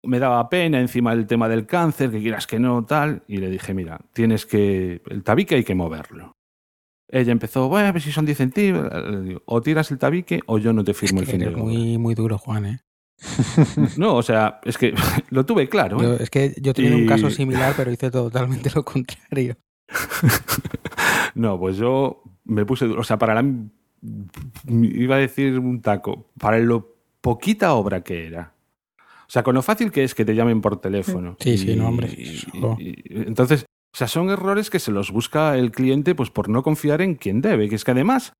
[0.05, 3.51] Me daba pena encima del tema del cáncer, que quieras que no, tal, y le
[3.51, 5.03] dije, mira, tienes que.
[5.11, 6.33] El tabique hay que moverlo.
[7.11, 9.41] Ella empezó, bueno, a ver si son 10 centímetros.
[9.47, 11.57] O tiras el tabique o yo no te firmo Es el que fin de eres
[11.57, 11.65] obra.
[11.65, 12.81] muy, muy duro, Juan, ¿eh?
[13.97, 14.95] No, o sea, es que
[15.31, 15.99] lo tuve claro.
[16.01, 16.03] ¿eh?
[16.03, 19.57] Yo- es que yo tuve un caso similar, pero hice totalmente lo contrario.
[21.35, 22.87] No, pues yo me puse.
[22.87, 23.45] O sea, para la.
[24.67, 26.31] Iba a decir un taco.
[26.39, 28.55] Para lo poquita obra que era.
[29.01, 31.37] O sea, con lo fácil que es que te llamen por teléfono.
[31.41, 35.11] Sí, sí, no, hombre, y- eso- y- entonces, o sea, son errores que se los
[35.13, 37.69] busca el cliente pues por no confiar en quien debe.
[37.69, 38.33] Que es que además,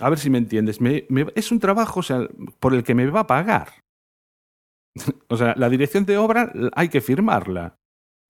[0.00, 2.26] a ver si me entiendes, me- me- es un trabajo o sea,
[2.58, 3.68] por el que me va a pagar.
[5.28, 7.76] o sea, la dirección de obra hay que firmarla.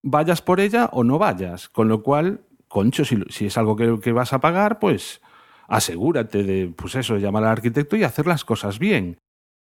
[0.03, 1.69] Vayas por ella o no vayas.
[1.69, 2.41] Con lo cual,
[2.71, 5.21] concho, si, si es algo que, que vas a pagar, pues
[5.67, 9.17] asegúrate de, pues eso, llamar al arquitecto y hacer las cosas bien.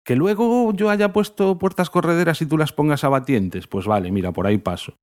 [0.05, 4.33] Que luego yo haya puesto puertas correderas y tú las pongas abatientes, pues vale, mira,
[4.33, 4.95] por ahí paso.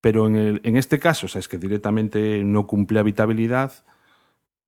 [0.00, 3.72] Pero en, el- en este caso, o sea, es que directamente no cumple habitabilidad,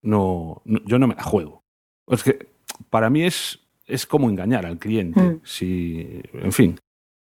[0.03, 1.63] no, no- yo no me la juego.
[2.09, 2.49] Es que
[2.91, 5.21] para mí es, es como engañar al cliente.
[5.21, 5.41] Mm.
[5.45, 6.79] Si, en fin.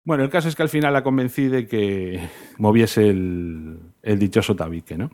[0.04, 2.20] Bueno, el caso es que al final la convencí de que
[2.58, 5.10] moviese el, el dichoso tabique, ¿no?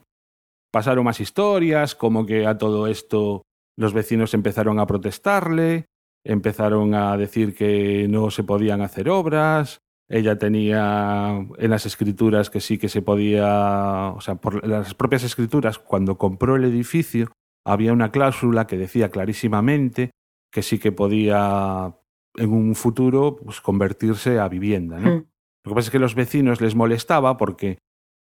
[0.71, 3.43] Pasaron más historias, como que a todo esto
[3.77, 5.87] los vecinos empezaron a protestarle,
[6.25, 12.61] empezaron a decir que no se podían hacer obras, ella tenía en las escrituras que
[12.61, 17.33] sí que se podía, o sea, por las propias escrituras, cuando compró el edificio,
[17.65, 20.11] había una cláusula que decía clarísimamente
[20.53, 21.97] que sí que podía
[22.37, 25.11] en un futuro pues, convertirse a vivienda, ¿no?
[25.11, 25.27] Mm.
[25.65, 27.79] Lo que pasa es que a los vecinos les molestaba porque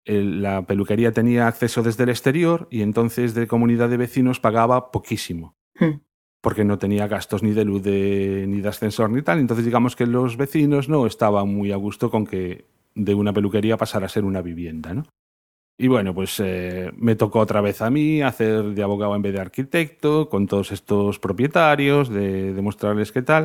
[0.09, 5.55] la peluquería tenía acceso desde el exterior y entonces de comunidad de vecinos pagaba poquísimo
[5.81, 6.01] Mm.
[6.41, 9.39] porque no tenía gastos ni de luz de- ni de ascensor ni tal.
[9.39, 13.77] Entonces digamos que los vecinos no estaban muy a gusto con que de una peluquería
[13.77, 15.05] pasara a ser una vivienda, ¿no?
[15.81, 19.33] Y bueno, pues eh, me tocó otra vez a mí hacer de abogado en vez
[19.35, 23.45] de arquitecto con todos estos propietarios, de demostrarles qué tal.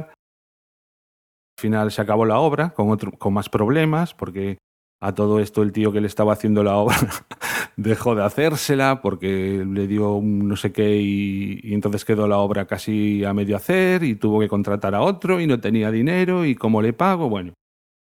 [1.57, 4.57] Al final se acabó la obra con, otro, con más problemas porque
[5.03, 6.95] a todo esto el tío que le estaba haciendo la obra
[7.75, 12.37] dejó de hacérsela porque le dio un no sé qué y, y entonces quedó la
[12.37, 16.45] obra casi a medio hacer y tuvo que contratar a otro y no tenía dinero
[16.45, 17.27] y cómo le pago.
[17.27, 17.53] Bueno,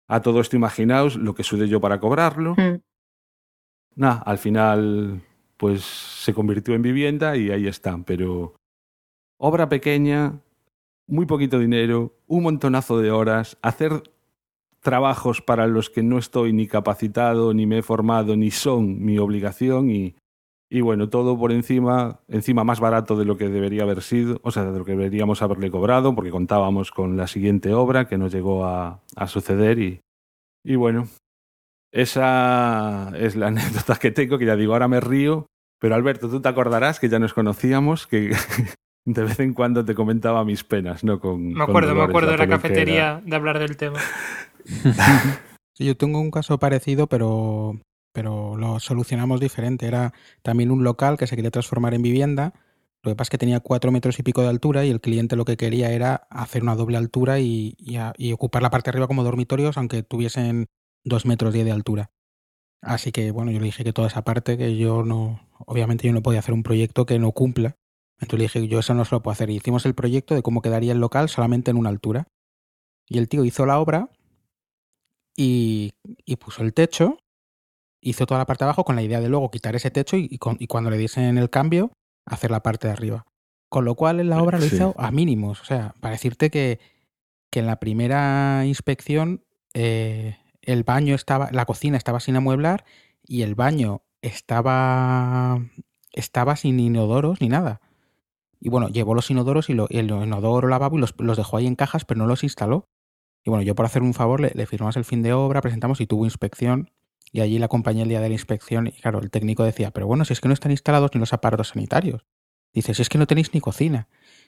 [0.07, 2.53] a todo esto imaginaos lo que sudé yo para cobrarlo.
[2.55, 2.81] Mm.
[3.95, 5.23] Nada, al final
[5.57, 8.53] pues se convirtió en vivienda y ahí están, pero
[9.39, 10.39] obra pequeña,
[11.07, 14.03] muy poquito dinero, un montonazo de horas, hacer
[14.81, 19.17] trabajos para los que no estoy ni capacitado, ni me he formado, ni son mi
[19.17, 20.15] obligación y,
[20.69, 24.51] y bueno, todo por encima, encima más barato de lo que debería haber sido, o
[24.51, 28.33] sea, de lo que deberíamos haberle cobrado, porque contábamos con la siguiente obra que nos
[28.33, 30.01] llegó a, a suceder y,
[30.63, 31.07] y bueno,
[31.91, 35.47] esa es la anécdota que tengo, que ya digo, ahora me río,
[35.79, 38.31] pero Alberto, tú te acordarás que ya nos conocíamos, que
[39.05, 41.19] de vez en cuando te comentaba mis penas, ¿no?
[41.19, 43.99] Con, Me con acuerdo, me acuerdo de la cafetería de hablar del tema.
[45.79, 47.79] Yo tengo un caso parecido, pero,
[48.13, 49.87] pero lo solucionamos diferente.
[49.87, 52.53] Era también un local que se quería transformar en vivienda.
[53.03, 55.35] Lo que pasa es que tenía cuatro metros y pico de altura y el cliente
[55.35, 59.07] lo que quería era hacer una doble altura y, y ocupar la parte de arriba
[59.07, 60.67] como dormitorios, aunque tuviesen
[61.03, 62.11] dos metros diez de altura.
[62.81, 66.13] Así que, bueno, yo le dije que toda esa parte, que yo no, obviamente yo
[66.13, 67.77] no podía hacer un proyecto que no cumpla.
[68.19, 69.49] Entonces le dije, yo eso no se lo puedo hacer.
[69.49, 72.27] Y hicimos el proyecto de cómo quedaría el local solamente en una altura.
[73.07, 74.09] Y el tío hizo la obra
[75.35, 75.93] y,
[76.25, 77.17] y puso el techo,
[78.01, 80.27] hizo toda la parte de abajo con la idea de luego quitar ese techo y,
[80.29, 81.91] y con- y cuando le diesen el cambio,
[82.25, 83.25] hacer la parte de arriba.
[83.69, 84.75] Con lo cual en la obra lo Sí.
[84.75, 85.61] hizo a mínimos.
[85.61, 86.79] O sea, para decirte que,
[87.51, 92.83] que en la primera inspección eh, el baño estaba, la cocina estaba sin amueblar
[93.23, 95.59] y el baño estaba,
[96.11, 97.81] estaba sin inodoros ni nada.
[98.59, 101.67] Y bueno, llevó los inodoros y lo- el inodoro lavabo y los, los dejó ahí
[101.67, 102.85] en cajas, pero no los instaló.
[103.43, 106.01] Y bueno, yo por hacer un favor le, le firmamos el fin de obra, presentamos
[106.01, 106.91] y tuvo inspección.
[107.31, 108.87] Y allí la acompañé el día de la inspección.
[108.87, 111.33] Y claro, el técnico decía, pero bueno, si es que no están instalados ni los
[111.33, 112.25] aparatos sanitarios.
[112.73, 114.07] Dice, si es que no tenéis ni cocina.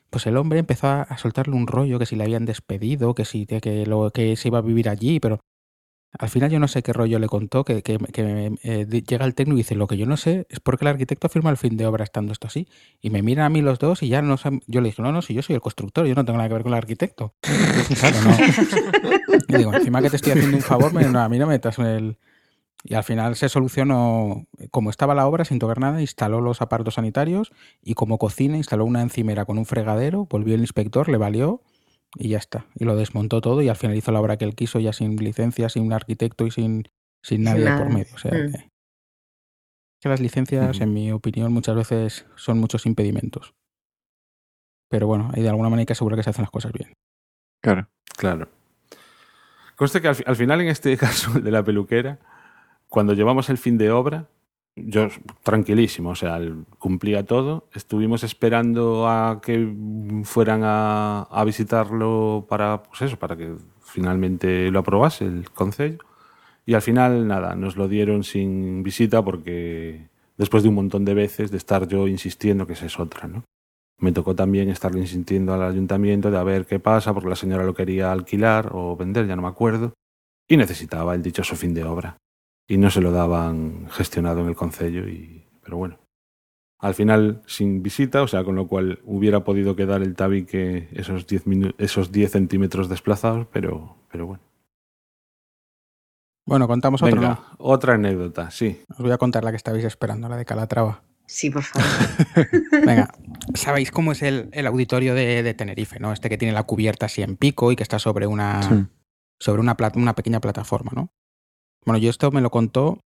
[0.09, 3.25] Pues el hombre empezó a, a soltarle un rollo que si le habían despedido, que
[3.25, 5.39] si que, lo, que se iba a vivir allí, pero
[6.19, 9.33] al final yo no sé qué rollo le contó, que, que, que, eh, llega el
[9.35, 11.57] técnico y dice, lo que yo no sé es por qué el arquitecto firma el
[11.57, 12.67] fin de obra estando esto así.
[13.01, 14.35] Y me miran a mí los dos y ya no
[14.67, 16.53] Yo le dije, no, no, si yo soy el constructor, yo no tengo nada que
[16.55, 17.33] ver con el arquitecto.
[17.99, 18.37] Claro, no.
[19.47, 21.53] Y digo, encima que te estoy haciendo un favor, me- no, a mí no me
[21.53, 22.17] metas en el,
[22.83, 26.95] Y al final se solucionó, como estaba la obra sin tocar nada, instaló los aparatos
[26.95, 27.51] sanitarios
[27.81, 31.61] y como cocina instaló una encimera con un fregadero, volvió el inspector, le valió
[32.15, 32.65] y ya está.
[32.75, 35.15] Y lo desmontó todo y al final hizo la obra que él quiso ya sin
[35.15, 36.89] licencia, sin un arquitecto y sin,
[37.21, 38.13] sin nadie por medio.
[38.13, 38.51] O sea, mm.
[39.99, 43.53] que, las licencias, en mi opinión, muchas veces son muchos impedimentos.
[44.89, 46.93] Pero bueno, hay de alguna manera que asegurar que se hacen las cosas bien.
[47.61, 47.87] Claro,
[48.17, 48.49] claro.
[49.75, 52.19] Conste que al, final, en este caso de la peluquera,
[52.87, 54.29] cuando llevamos el fin de obra,
[54.75, 55.07] yo
[55.43, 56.39] tranquilísimo, o sea,
[56.79, 57.67] cumplía todo.
[57.73, 59.73] Estuvimos esperando a que
[60.23, 66.03] fueran a, visitarlo para, pues eso, para que finalmente lo aprobase el consejo.
[66.65, 70.07] Y al final, nada, nos lo dieron sin visita porque
[70.37, 73.43] después de un montón de veces de estar yo insistiendo que esa es otra, ¿no?
[73.99, 77.63] Me tocó también estar insistiendo al ayuntamiento de a ver qué pasa, porque la señora
[77.63, 79.93] lo quería alquilar o vender, ya no me acuerdo,
[80.47, 82.17] y necesitaba el dichoso fin de obra.
[82.67, 85.45] Y no se lo daban gestionado en el concello, y...
[85.63, 85.99] pero bueno.
[86.79, 91.27] Al final, sin visita, o sea, con lo cual hubiera podido quedar el tabique esos
[91.27, 91.43] 10
[91.77, 94.43] esos 10 centímetros desplazados, pero, pero bueno.
[96.45, 97.39] Bueno, contamos otra.
[97.57, 98.81] Otra anécdota, sí.
[98.89, 101.03] Os voy a contar la que estabais esperando, la de Calatrava.
[101.25, 101.87] Sí, por favor.
[102.85, 103.13] Venga,
[103.55, 106.11] sabéis cómo es el, auditorio de, Tenerife, ¿no?
[106.11, 108.89] Este que tiene la cubierta así en pico y que está sobre una,
[109.39, 111.13] sobre una, una pequeña plataforma, ¿no?
[111.85, 112.99] Bueno, yo esto me lo contó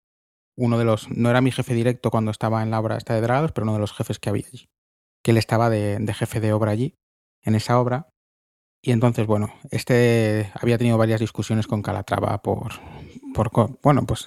[0.58, 3.22] uno de los, no era mi jefe directo cuando estaba en la obra esta de
[3.22, 4.66] Drados, pero uno de los jefes que había allí.
[5.24, 6.96] Que él estaba de, jefe de obra allí,
[7.44, 8.10] en esa obra.
[8.84, 12.74] Y entonces, bueno, este había tenido varias discusiones con Calatrava por,
[13.34, 13.52] por
[13.84, 14.26] bueno, pues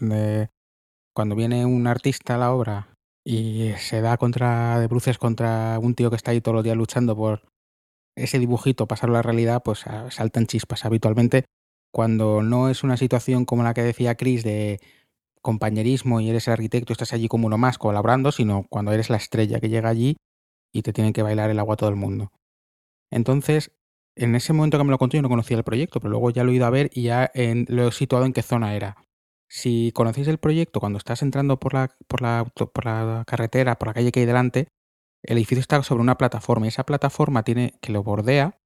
[1.15, 2.95] cuando viene un artista a la obra
[3.25, 6.77] y se da contra de bruces contra un tío que está ahí todos los días
[6.77, 7.43] luchando por
[8.17, 11.45] ese dibujito, pasarlo a la realidad, pues saltan chispas habitualmente.
[11.93, 14.81] Cuando no es una situación como la que decía Chris de
[15.43, 19.17] compañerismo y eres el arquitecto, estás allí como uno más colaborando, sino cuando eres la
[19.17, 20.17] estrella que llega allí
[20.73, 22.33] y te tienen que bailar el agua a todo el mundo.
[23.11, 23.73] Entonces,
[24.17, 26.45] en ese momento que me lo conté yo no conocía el proyecto, pero luego ya
[26.45, 27.31] lo he ido a ver y ya
[27.69, 28.97] lo he situado en qué zona era.
[29.49, 33.89] Si conocéis el proyecto, cuando estás entrando por la, por la, por la carretera, por
[33.89, 34.69] la calle que hay delante,
[35.23, 38.61] el edificio está sobre una plataforma y esa plataforma tiene, que lo bordea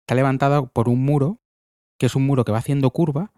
[0.00, 1.40] está levantada por un muro,
[2.00, 3.30] que es un muro que va haciendo curva,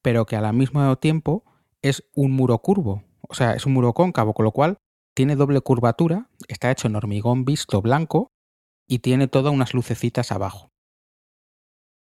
[0.00, 1.44] pero que al mismo tiempo
[1.82, 3.02] es un muro curvo.
[3.28, 4.78] O sea, es un muro cóncavo, con lo cual
[5.12, 8.30] tiene doble curvatura, está hecho en hormigón visto blanco
[8.86, 10.68] y tiene todas unas lucecitas abajo.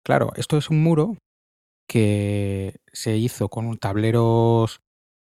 [0.02, 1.18] Claro, esto es un muro
[1.86, 4.80] que se hizo con tableros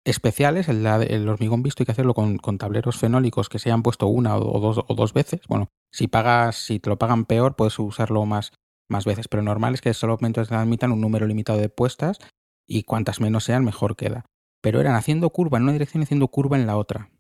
[0.05, 4.09] especiales, el, el, hormigón visto hay que hacerlo con, tableros fenólicos que se hayan puesto
[4.09, 5.43] una o dos, o dos veces.
[5.47, 8.51] Bueno, si pagas, si te lo pagan peor, puedes usarlo más,
[8.89, 12.19] más veces, pero normal es que solamente te admitan un número limitado de puestas
[12.67, 14.25] y cuantas menos sean, mejor queda.
[14.61, 17.11] Pero eran haciendo curva en una dirección y haciendo curva en la otra.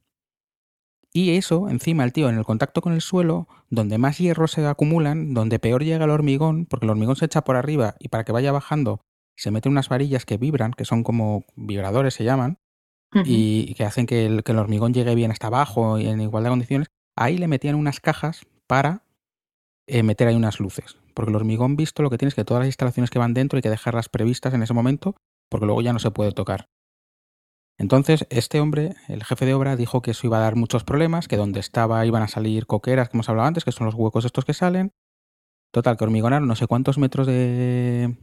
[1.12, 4.66] Y eso, encima, el tío, en el contacto con el suelo, donde más hierro se
[4.66, 8.24] acumulan, donde peor llega el hormigón, porque el hormigón se echa por arriba y para
[8.24, 9.00] que vaya bajando
[9.36, 12.58] se meten unas varillas que vibran, que son como vibradores se llaman,
[13.24, 16.50] y que hacen que el, que el, hormigón llegue bien hasta abajo y en igualdad
[16.50, 16.88] de condiciones.
[17.16, 19.04] Ahí le metían unas cajas para
[19.86, 20.98] eh, meter ahí unas luces.
[21.18, 23.56] Porque el hormigón visto lo que tiene es que todas las instalaciones que van dentro
[23.56, 25.16] hay que dejarlas previstas en ese momento,
[25.48, 26.68] porque luego ya no se puede tocar.
[27.76, 31.26] Entonces, este hombre, el jefe de obra, dijo que eso iba a dar muchos problemas,
[31.26, 34.26] que donde estaba iban a salir coqueras, que hemos hablado antes, que son los huecos
[34.26, 34.92] estos que salen.
[35.72, 38.16] Total, que hormigonaron no sé cuántos metros de,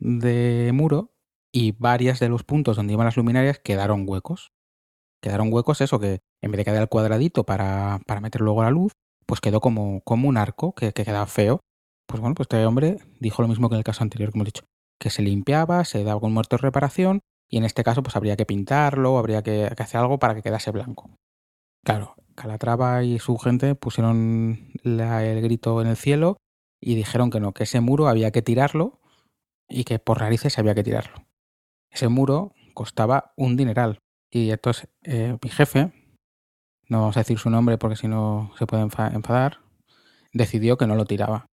[0.00, 1.14] de muro
[1.52, 4.50] y varias de los puntos donde iban las luminarias quedaron huecos.
[5.22, 8.70] Quedaron huecos, eso que en vez de quedar el cuadradito para, para meter luego la
[8.70, 8.94] luz,
[9.26, 11.60] pues quedó como, como un arco que, que quedaba feo.
[12.06, 14.46] Pues bueno, pues este hombre dijo lo mismo que en el caso anterior, como he
[14.46, 14.64] dicho,
[15.00, 18.36] que se limpiaba, se daba un muerto de reparación y en este caso pues habría
[18.36, 21.10] que pintarlo, habría que, hacer algo para que quedase blanco.
[21.84, 26.36] Claro, Calatrava y su gente pusieron el grito en el cielo
[26.80, 29.00] y dijeron que no, que ese muro había que tirarlo
[29.68, 31.26] y que por narices había que tirarlo.
[31.90, 34.00] Ese muro costaba un dineral.
[34.30, 35.92] Y entonces eh, mi jefe,
[36.88, 39.60] no vamos a decir su nombre porque si no se puede enfadar,
[40.32, 41.46] decidió que no lo tiraba.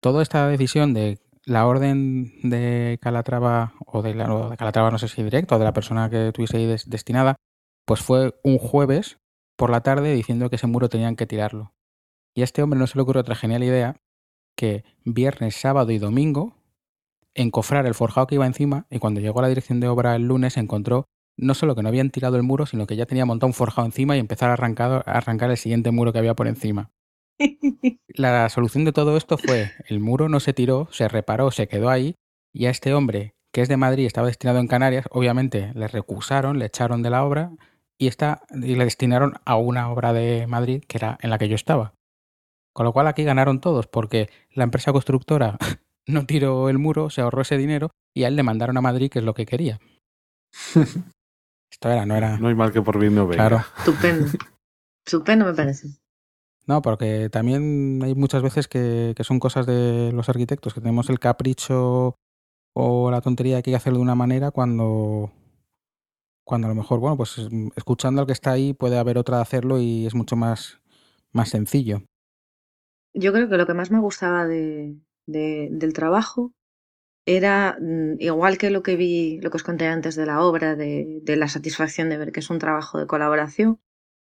[0.00, 5.08] Toda esta decisión de la orden de Calatrava, o de, la, de Calatrava no sé
[5.08, 7.36] si directo, o de la persona que tuviese ahí destinada,
[7.84, 9.18] pues fue un jueves
[9.56, 11.72] por la tarde diciendo que ese muro tenían que tirarlo.
[12.34, 13.96] Y a este hombre no se le ocurrió otra genial idea
[14.56, 16.56] que viernes, sábado y domingo
[17.34, 20.26] encofrar el forjado que iba encima y cuando llegó a la dirección de obra el
[20.26, 23.48] lunes encontró no solo que no habían tirado el muro, sino que ya tenía montado
[23.48, 26.48] un forjado encima y empezar a arrancar, a arrancar el siguiente muro que había por
[26.48, 26.90] encima.
[28.08, 31.88] La solución de todo esto fue, el muro no se tiró, se reparó, se quedó
[31.88, 32.14] ahí,
[32.52, 36.58] y a este hombre, que es de Madrid, estaba destinado en Canarias, obviamente le recusaron,
[36.58, 37.52] le echaron de la obra
[37.98, 41.48] y, está, y le destinaron a una obra de Madrid que era en la que
[41.48, 41.94] yo estaba.
[42.72, 45.58] Con lo cual aquí ganaron todos, porque la empresa constructora
[46.06, 49.10] no tiró el muro, se ahorró ese dinero y a él le mandaron a Madrid,
[49.10, 49.80] que es lo que quería.
[51.72, 52.38] Esto era, no era.
[52.38, 53.48] No hay mal que por bien no venga.
[53.48, 53.64] Claro.
[53.78, 54.26] Estupendo.
[55.06, 55.99] Estupendo me parece.
[56.70, 61.18] No, porque también hay muchas veces que, son cosas de los arquitectos, que tenemos el
[61.18, 62.14] capricho
[62.76, 65.32] o la tontería que hay que hacerlo de una manera cuando,
[66.44, 67.40] cuando a lo mejor, bueno, pues
[67.74, 70.80] escuchando al que está ahí puede haber otra de hacerlo y es mucho más,
[71.32, 72.04] más sencillo.
[73.14, 74.96] Yo creo que lo que más me gustaba de,
[75.26, 76.52] del trabajo
[77.26, 80.76] era mm, igual que lo que vi, lo que os conté antes de la obra,
[80.76, 83.80] de, de, la satisfacción de ver que es un trabajo de colaboración,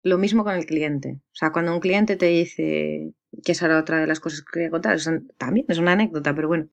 [0.03, 1.21] lo mismo con el cliente.
[1.27, 3.13] O sea, cuando un cliente te dice,
[3.45, 4.99] que esa era otra de las cosas que quería contar,
[5.39, 6.69] también es una anécdota, pero bueno,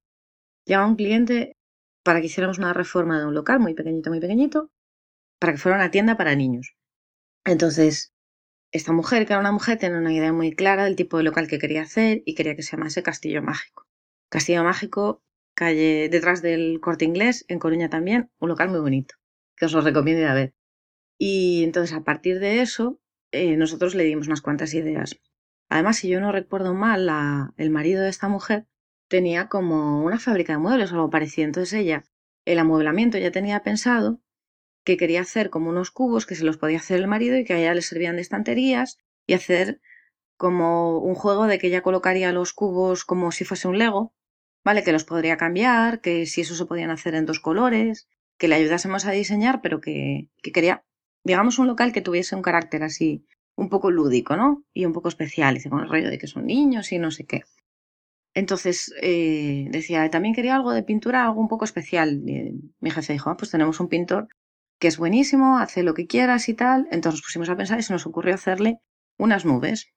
[0.66, 1.58] llega un cliente
[2.04, 4.72] para que hiciéramos una reforma de un local muy pequeñito, muy pequeñito,
[5.40, 6.76] para que fuera una tienda para niños.
[7.46, 8.14] Entonces,
[8.72, 11.48] esta mujer, que era una mujer, tenía una idea muy clara del tipo de local
[11.48, 13.88] que quería hacer y quería que se llamase Castillo Mágico.
[14.30, 15.22] Castillo Mágico,
[15.54, 19.16] calle detrás del Corte Inglés, en Coruña también, un local muy bonito,
[19.56, 20.54] que os lo recomiendo ir a ver.
[21.18, 23.00] Y entonces, a partir de eso,
[23.32, 25.20] eh, nosotros le dimos unas cuantas ideas.
[25.70, 28.68] Además, si yo no recuerdo mal, la, el marido de esta mujer
[29.08, 31.46] tenía como una fábrica de muebles o algo parecido.
[31.46, 32.04] Entonces ella,
[32.46, 34.22] el amueblamiento ya tenía pensado
[34.86, 37.54] que quería hacer como unos cubos que se los podía hacer el marido y que
[37.54, 39.82] a ella le servían de estanterías y hacer
[40.38, 44.14] como un juego de que ella colocaría los cubos como si fuese un Lego,
[44.64, 44.84] ¿vale?
[44.84, 48.08] Que los podría cambiar, que si eso se podían hacer en dos colores,
[48.38, 50.86] que le ayudásemos a diseñar, pero que, que quería,
[51.28, 53.26] digamos, un local que tuviese un carácter así,
[53.56, 54.64] un poco lúdico, ¿no?
[54.74, 57.26] Y un poco especial, y con el rollo de que son niños y no sé
[57.26, 57.42] qué.
[58.34, 62.22] Entonces eh, decía, también quería algo de pintura, algo un poco especial.
[62.26, 64.30] Y mi jefe dijo, ah, pues tenemos un pintor
[64.80, 66.88] que es buenísimo, hace lo que quieras y tal.
[66.92, 68.80] Entonces pusimos a pensar y se nos ocurrió hacerle
[69.18, 69.92] unas nubes.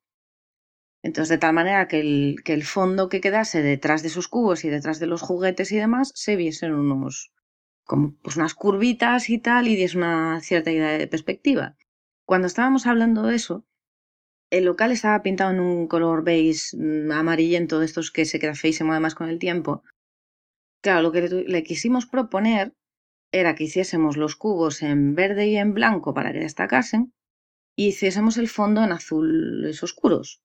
[1.02, 4.64] Entonces, de tal manera que el, que el fondo que quedase detrás de esos cubos
[4.64, 7.32] y detrás de los juguetes y demás se viesen unos,
[7.90, 11.74] como pues unas curvitas y tal, y diese una cierta idea de perspectiva.
[12.24, 13.66] Cuando estábamos hablando de eso,
[14.48, 18.54] el local estaba pintado en un color beige mm, amarillento de estos que se queda
[18.54, 19.82] feísimo además con el tiempo.
[20.80, 22.74] Claro, lo que le quisimos proponer
[23.32, 27.12] era que hiciésemos los cubos en verde y en blanco para que destacasen
[27.74, 30.40] y hiciésemos el fondo en azules oscuros.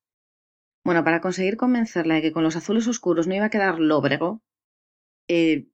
[0.83, 4.41] Bueno, para conseguir convencerla de que con los azules oscuros no iba a quedar lóbrego,
[5.27, 5.67] eh,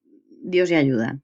[0.44, 1.22] Dios y ayuda.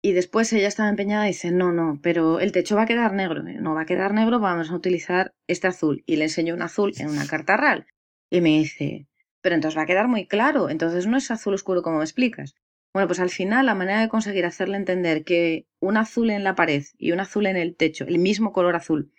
[0.00, 3.12] Y después ella estaba empeñada y dice, no, no, pero el techo va a quedar
[3.12, 3.42] negro.
[3.42, 6.04] No va a quedar negro, vamos a utilizar este azul.
[6.06, 7.86] Y le enseño un azul en una carta RAL.
[8.30, 9.08] Y me dice,
[9.40, 12.54] pero entonces va a quedar muy claro, entonces no es azul oscuro como me explicas.
[12.92, 16.54] Bueno, pues al final la manera de conseguir hacerle entender que un azul en la
[16.54, 19.12] pared y un azul en el techo, el mismo color azul,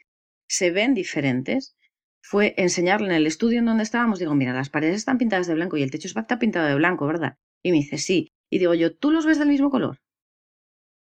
[0.48, 1.76] se ven diferentes,
[2.22, 5.54] fue enseñarle en el estudio en donde estábamos, digo, mira, las paredes están pintadas de
[5.54, 7.38] blanco y el techo está pintado de blanco, ¿verdad?
[7.64, 8.32] Y me dice, sí.
[8.50, 10.00] Y digo yo, ¿tú los ves del mismo color?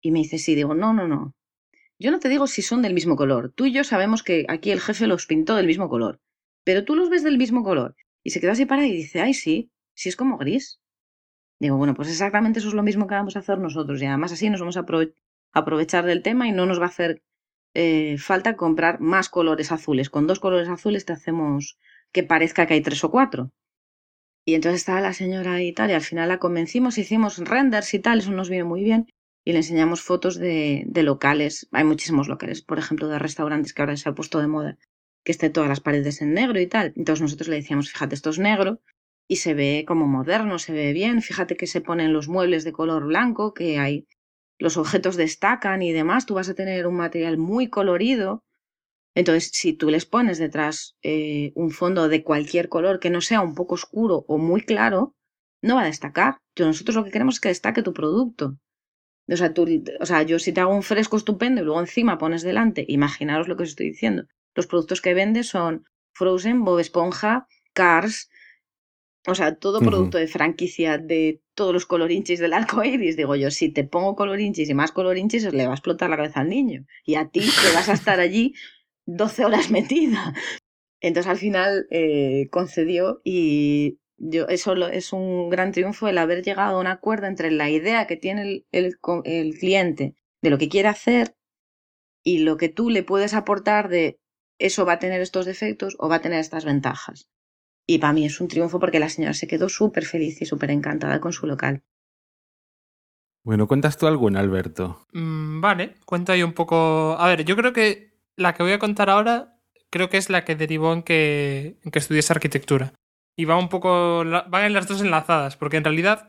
[0.04, 1.34] Y me dice, sí, digo, no, no, no.
[1.98, 3.52] Yo no te digo si son del mismo color.
[3.54, 6.20] Tú y yo sabemos que aquí el jefe los pintó del mismo color.
[6.62, 7.96] Pero tú los ves del mismo color.
[8.22, 10.78] Y se quedó así para y dice, ay, sí, sí es como gris.
[11.58, 14.32] Digo, bueno, pues exactamente eso es lo mismo que vamos a hacer nosotros y además
[14.32, 14.84] así nos vamos a
[15.52, 17.22] aprovechar del tema y no nos va a hacer
[17.72, 20.10] eh, falta comprar más colores azules.
[20.10, 21.78] Con dos colores azules te hacemos
[22.12, 23.52] que parezca que hay tres o cuatro.
[24.44, 28.00] Y entonces estaba la señora y tal, y al final la convencimos, hicimos renders y
[28.00, 29.06] tal, eso nos vino muy bien,
[29.44, 31.68] y le enseñamos fotos de, de locales.
[31.72, 34.78] Hay muchísimos locales, por ejemplo, de restaurantes que ahora se ha puesto de moda,
[35.24, 36.92] que esté todas las paredes en negro y tal.
[36.96, 38.80] Entonces nosotros le decíamos, fíjate, esto es negro,
[39.28, 41.22] y se ve como moderno, se ve bien.
[41.22, 44.06] Fíjate que se ponen los muebles de color blanco, que hay
[44.58, 46.26] los objetos destacan y demás.
[46.26, 48.44] Tú vas a tener un material muy colorido.
[49.14, 53.40] Entonces, si tú les pones detrás eh, un fondo de cualquier color que no sea
[53.40, 55.14] un poco oscuro o muy claro,
[55.62, 56.38] no va a destacar.
[56.58, 58.58] Nosotros lo que queremos es que destaque tu producto.
[59.30, 59.66] O sea, tú,
[60.00, 63.48] o sea, yo si te hago un fresco estupendo y luego encima pones delante, imaginaros
[63.48, 64.24] lo que os estoy diciendo.
[64.54, 68.28] Los productos que vendes son Frozen, Bob Esponja, Cars,
[69.26, 73.50] o sea, todo producto de franquicia de todos los colorinchis del arco iris, digo yo,
[73.50, 76.84] si te pongo colorinchis y más colorinchis, le va a explotar la cabeza al niño.
[77.06, 78.54] Y a ti te vas a estar allí
[79.06, 80.34] 12 horas metida.
[81.00, 86.76] Entonces al final eh, concedió y yo, eso es un gran triunfo el haber llegado
[86.76, 90.88] a un acuerdo entre la idea que tiene el, el cliente de lo que quiere
[90.88, 91.36] hacer
[92.22, 94.18] y lo que tú le puedes aportar de
[94.58, 97.28] eso va a tener estos defectos o va a tener estas ventajas.
[97.86, 100.70] Y para mí es un triunfo porque la señora se quedó súper feliz y súper
[100.70, 101.82] encantada con su local.
[103.42, 105.06] Bueno, ¿cuentas tú alguna, Alberto?
[105.12, 107.16] Mm, vale, cuento ahí un poco.
[107.18, 109.60] A ver, yo creo que la que voy a contar ahora,
[109.90, 112.94] creo que es la que derivó en que, en que estudies arquitectura.
[113.36, 114.24] Y va un poco.
[114.24, 116.28] Van las dos enlazadas, porque en realidad,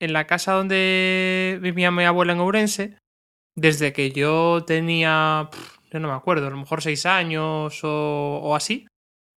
[0.00, 2.98] en la casa donde vivía mi abuela en Ourense,
[3.56, 5.48] desde que yo tenía.
[5.92, 8.86] yo no me acuerdo, a lo mejor seis años o, o así,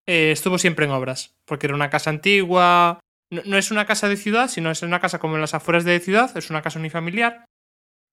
[0.08, 3.00] eh, estuvo siempre en obras, porque era una casa antigua,
[3.32, 6.00] no, es una casa de ciudad, sino es una casa como en las afueras de
[6.00, 7.46] ciudad, es una casa unifamiliar.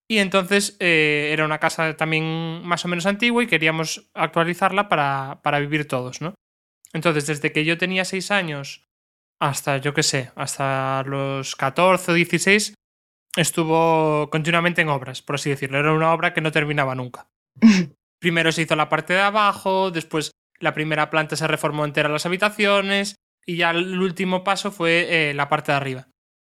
[0.09, 5.39] Y entonces eh, era una casa también más o menos antigua y queríamos actualizarla para,
[5.43, 6.33] para vivir todos, ¿no?
[6.93, 8.85] Entonces, desde que yo tenía 6 años
[9.39, 12.73] hasta, yo qué sé, hasta los 14 o 16,
[13.35, 15.79] estuvo continuamente en obras, por así decirlo.
[15.79, 17.27] Era una obra que no terminaba nunca.
[18.19, 22.25] Primero se hizo la parte de abajo, después la primera planta se reformó entera las
[22.25, 26.07] habitaciones, y ya el último paso fue eh, la parte de arriba.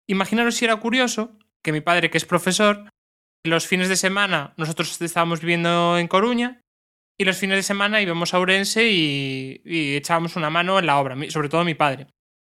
[0.07, 2.89] Imaginaros si era curioso que mi padre, que es profesor,
[3.45, 6.61] los fines de semana nosotros estábamos viviendo en Coruña
[7.17, 9.61] y los fines de semana íbamos a Ourense y,
[9.95, 12.07] echábamos una mano en la obra, sobre todo mi padre.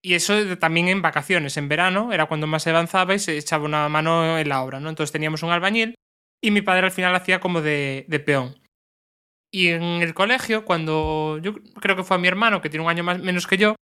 [0.02, 3.66] Y eso también en vacaciones, en verano, era cuando más se avanzaba y se echaba
[3.66, 4.90] una mano en la obra, ¿no?
[4.90, 5.96] Entonces teníamos un albañil
[6.42, 8.62] y mi padre al final hacía como de, de peón.
[9.52, 12.90] Y en el colegio, cuando yo creo que fue a mi hermano, que tiene un
[12.90, 13.76] año más, menos que yo,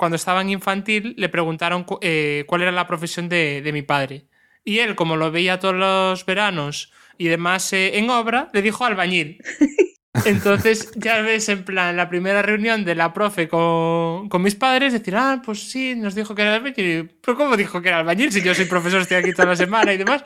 [0.00, 4.28] cuando estaba en infantil, le preguntaron eh, cuál era la profesión de, mi padre.
[4.64, 8.86] Y él, como lo veía todos los veranos y demás eh, en obra, le dijo
[8.86, 9.42] albañil.
[10.24, 14.92] Entonces, ya ves, en plan, la primera reunión de la profe con, con, mis padres,
[14.92, 17.16] decir, ah, pues sí, nos dijo que era albañil.
[17.22, 19.92] Pero ¿cómo dijo que era albañil si yo soy profesor, estoy aquí toda la semana
[19.92, 20.24] y demás?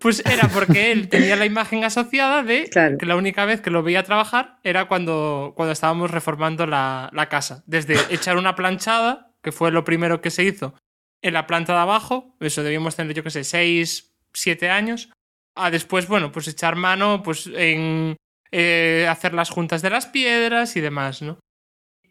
[0.00, 3.82] Pues era porque él tenía la imagen asociada de que la única vez que lo
[3.82, 7.62] veía trabajar era cuando, cuando estábamos reformando la, la, casa.
[7.66, 10.74] Desde echar una planchada, que fue lo primero que se hizo
[11.22, 15.10] en la planta de abajo, eso debíamos tener, yo que sé, 6, 7 años,
[15.54, 18.16] a después, bueno, pues echar mano pues en
[18.52, 21.38] eh, hacer las juntas de las piedras y demás, ¿no?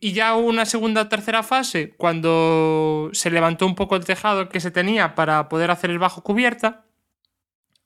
[0.02, 4.62] Y ya una segunda o tercera fase, cuando se levantó un poco el tejado que
[4.62, 6.86] se tenía para poder hacer el bajo cubierta,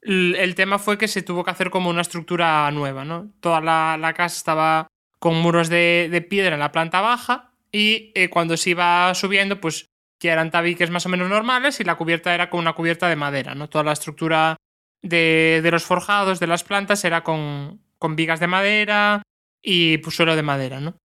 [0.01, 3.31] el tema fue que se tuvo que hacer como una estructura nueva, ¿no?
[3.39, 4.87] Toda la, casa estaba
[5.19, 9.87] con muros de, piedra en la planta baja y eh, cuando se iba subiendo, pues
[10.19, 13.15] ya eran tabiques más o menos normales y la cubierta era con una cubierta de
[13.15, 13.69] madera, ¿no?
[13.69, 14.57] Toda la estructura
[15.01, 19.21] de, los forjados, de las plantas, era con, con vigas de madera
[19.63, 20.97] y pues, suelo de madera, ¿no?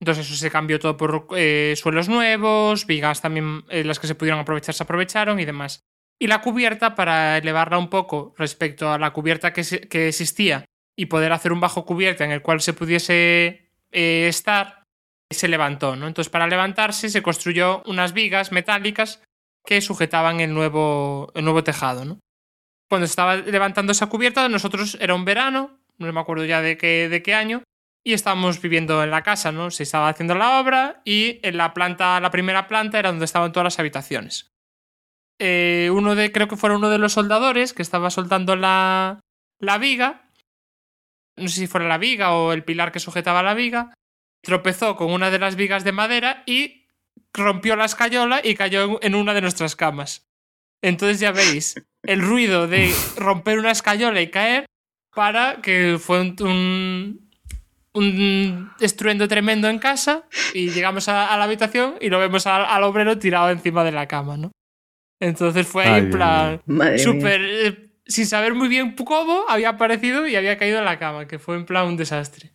[0.00, 4.14] Entonces eso se cambió todo por eh, suelos nuevos, vigas también, eh, las que se
[4.14, 5.82] pudieron aprovechar se aprovecharon y demás
[6.18, 9.60] y la cubierta para elevarla un poco respecto a la cubierta que,
[10.08, 10.64] existía
[10.96, 14.82] y poder hacer un bajo cubierta en el cual se pudiese eh, estar,
[15.30, 15.94] se levantó.
[15.96, 16.06] ¿no?
[16.06, 19.22] Entonces, para levantarse se construyó unas vigas metálicas
[19.66, 22.04] que sujetaban el nuevo, el nuevo tejado.
[22.04, 22.18] ¿no?
[22.88, 27.08] Cuando estaba levantando esa cubierta, nosotros era un verano, no me acuerdo ya de qué,
[27.08, 27.62] de qué año,
[28.04, 29.70] y estábamos viviendo en la casa, ¿no?
[29.70, 33.50] Se estaba haciendo la obra y en la planta, la primera planta era donde estaban
[33.50, 34.52] todas las habitaciones.
[35.40, 39.20] Eh, uno de, creo que fuera uno de los soldadores que estaba soltando la,
[39.58, 40.30] la viga,
[41.36, 43.92] no sé si fuera la viga o el pilar que sujetaba la viga,
[44.42, 46.86] tropezó con una de las vigas de madera y
[47.34, 50.26] rompió la escayola y cayó en una de nuestras camas.
[50.80, 51.74] Entonces ya veis
[52.04, 54.66] el ruido de romper una escayola y caer
[55.16, 57.30] para que fue un,
[57.94, 63.18] un, estruendo tremendo en casa y llegamos a, la habitación y lo vemos al obrero
[63.18, 64.52] tirado encima de la cama, ¿no?
[65.18, 66.60] Entonces fue ahí en plan
[66.98, 67.40] súper...
[67.42, 71.40] Eh, sin saber muy bien cómo había aparecido y había caído en la cama, que
[71.40, 72.52] fue en plan un desastre.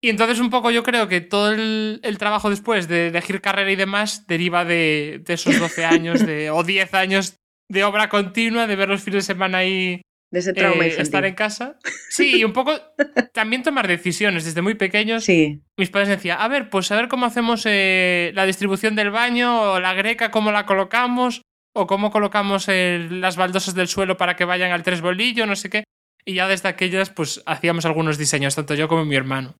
[0.00, 3.76] Y entonces un poco yo creo que todo el, trabajo después de elegir carrera y
[3.76, 8.88] demás deriva de, esos 12 años de, o 10 años de obra continua, de ver
[8.88, 10.02] los fines de semana ahí
[10.34, 11.78] de ese trauma eh, estar en casa.
[12.10, 12.72] Sí, y un poco
[13.32, 14.44] también tomar decisiones.
[14.44, 15.62] Desde muy pequeños, sí.
[15.78, 19.72] mis padres decían, a ver, pues a ver cómo hacemos eh, la distribución del baño,
[19.72, 21.42] o la greca, cómo la colocamos,
[21.72, 25.70] o cómo colocamos las baldosas del suelo para que vayan al tres bolillo, no sé
[25.70, 25.84] qué.
[26.26, 29.54] Y ya desde aquellas, pues hacíamos algunos diseños, tanto yo como mi hermano.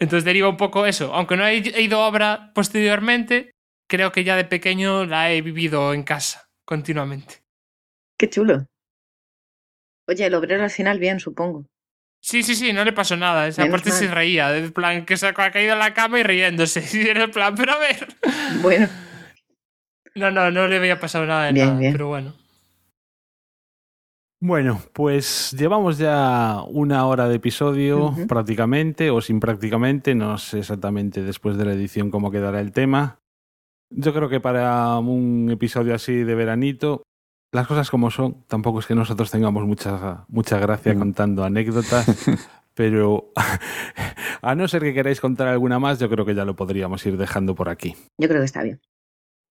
[0.00, 1.14] Entonces deriva un poco eso.
[1.14, 3.52] Aunque no he ido a obra posteriormente,
[3.88, 7.42] creo que ya de pequeño la he vivido en casa, continuamente.
[8.18, 8.66] Qué chulo.
[10.08, 11.66] Oye, el obrero al final bien, supongo.
[12.20, 13.46] Sí, sí, sí, no le pasó nada.
[13.46, 14.56] Esa parte se reía.
[14.56, 16.82] En plan, que se ha caído en la cama y riéndose.
[16.98, 18.08] Y era el plan, pero a ver.
[18.62, 18.88] Bueno.
[20.14, 22.34] No, no, no le había pasado nada de nada, pero bueno.
[24.40, 31.22] Bueno, pues llevamos ya una hora de episodio prácticamente o sin prácticamente, no sé exactamente
[31.22, 33.18] después de la edición cómo quedará el tema.
[33.90, 37.02] Yo creo que para un episodio así de veranito
[37.52, 40.98] las cosas como son, tampoco es que nosotros tengamos mucha, mucha gracia Mm.
[40.98, 42.06] contando anécdotas,
[42.74, 43.32] pero
[44.42, 47.16] a no ser que queráis contar alguna más, yo creo que ya lo podríamos ir
[47.16, 47.96] dejando por aquí.
[48.18, 48.80] Yo creo que está bien.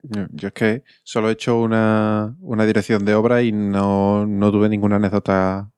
[0.02, 4.52] Yo, yo es que solo he hecho una, una dirección de obra y no, no
[4.52, 5.72] tuve ninguna anécdota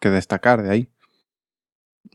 [0.00, 0.88] que destacar de ahí.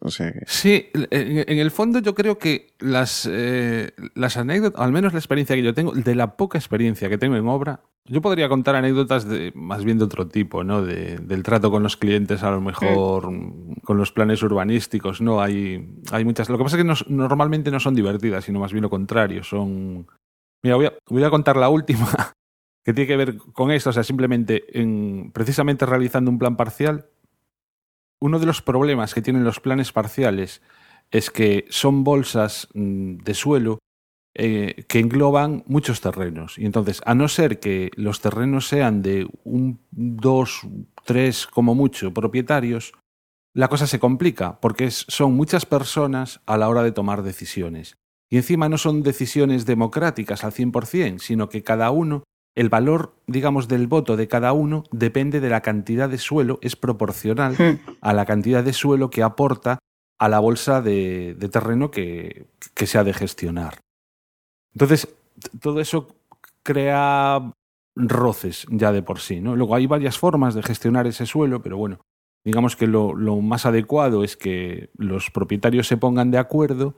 [0.05, 4.91] O sea que- Sí, en, el fondo yo creo que las, eh, las anécdotas, al
[4.91, 8.21] menos la experiencia que yo tengo, de la poca experiencia que tengo en obra, yo
[8.21, 10.81] podría contar anécdotas de más bien de otro tipo, ¿no?
[10.81, 15.41] De, del trato con los clientes, a lo mejor mm, con los planes urbanísticos, ¿no?
[15.41, 16.49] Hay, hay muchas.
[16.49, 19.41] Lo que pasa es que no- normalmente no son divertidas, sino más bien lo contrario.
[19.45, 20.05] Son.
[20.63, 22.05] Mira, voy a, voy a contar la última,
[22.84, 23.91] que tiene que ver con esto.
[23.91, 27.05] O sea, simplemente en, precisamente realizando un plan parcial,
[28.24, 30.62] uno de los problemas que tienen los planes parciales
[31.12, 33.80] es que son bolsas mm, de suelo
[34.34, 36.58] eh, que engloban muchos terrenos.
[36.58, 40.62] Y entonces, a no ser que los terrenos sean de un, dos,
[41.04, 42.94] tres, como mucho, propietarios,
[43.54, 47.98] la cosa se complica, porque son muchas personas a la hora de tomar decisiones.
[48.32, 52.24] Y encima no son decisiones democráticas al 100%, sino que cada uno,
[52.55, 56.75] el valor, digamos, del voto de cada uno depende de la cantidad de suelo, es
[56.75, 57.80] proporcional Mm.
[58.01, 59.80] a la cantidad de suelo que aporta
[60.19, 63.80] a la bolsa de, de terreno que, que se ha de gestionar.
[64.73, 65.07] Entonces,
[65.61, 66.15] todo eso
[66.63, 67.51] crea
[67.95, 69.41] roces ya de por sí.
[69.41, 69.55] ¿no?
[69.55, 71.99] Luego hay varias formas de gestionar ese suelo, pero bueno,
[72.43, 76.95] digamos que lo, lo más adecuado es que los propietarios se pongan de acuerdo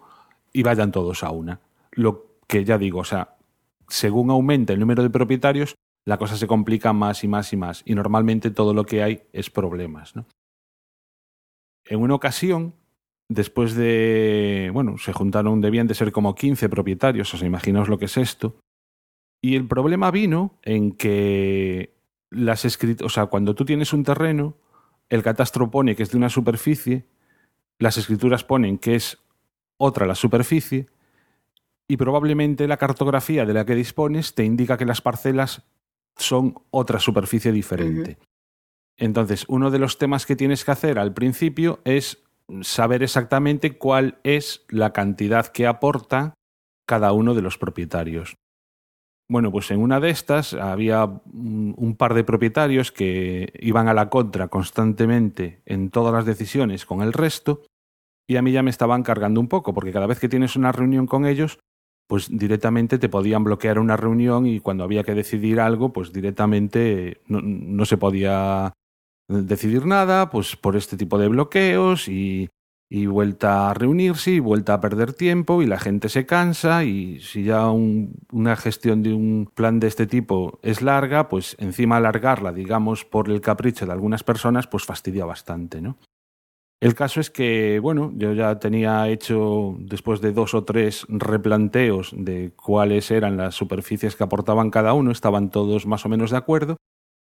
[0.54, 1.60] y vayan todos a una.
[1.92, 3.35] Lo que ya digo, o sea,
[3.88, 5.76] según aumenta el número de propietarios,
[6.06, 7.82] la cosa se complica más y más y más.
[7.86, 10.16] Y normalmente todo lo que hay es problemas.
[10.16, 10.26] ¿no?
[11.86, 12.76] En una ocasión,
[13.28, 14.70] después de.
[14.74, 18.18] Bueno, se juntaron, debían de ser como 15 propietarios, o sea, imaginaos lo que es
[18.18, 18.60] esto.
[19.42, 21.96] Y el problema vino en que
[22.30, 23.12] las escrituras.
[23.12, 24.58] O sea, cuando tú tienes un terreno,
[25.10, 27.06] el catastro pone que es de una superficie,
[27.80, 29.20] las escrituras ponen que es
[29.78, 30.88] otra la superficie,
[31.88, 35.64] y probablemente la cartografía de la que dispones te indica que las parcelas
[36.18, 38.18] son otra superficie diferente.
[38.98, 42.24] Entonces, uno de los temas que tienes que hacer al principio es
[42.62, 46.34] saber exactamente cuál es la cantidad que aporta
[46.88, 48.36] cada uno de los propietarios.
[49.28, 53.94] Bueno, pues en una de estas había un, un par de propietarios que iban a
[53.96, 57.64] la contra constantemente en todas las decisiones con el resto
[58.28, 60.72] y a mí ya me estaban cargando un poco porque cada vez que tienes una
[60.72, 61.60] reunión con ellos
[62.08, 67.22] pues directamente te podían bloquear una reunión y cuando había que decidir algo, pues directamente
[67.28, 68.74] no, no se podía
[69.28, 72.50] decidir nada, pues por este tipo de bloqueos y,
[72.90, 77.20] y, vuelta a reunirse y vuelta a perder tiempo y la gente se cansa y
[77.22, 81.98] si ya un, una gestión de un plan de este tipo es larga, pues encima
[81.98, 85.98] alargarla, digamos, por el capricho de algunas personas, pues fastidia bastante, ¿no?
[86.82, 92.14] El caso es que, bueno, yo ya tenía hecho, después de dos o tres replanteos
[92.16, 96.38] de cuáles eran las superficies que aportaban cada uno, estaban todos más o menos de
[96.38, 96.78] acuerdo,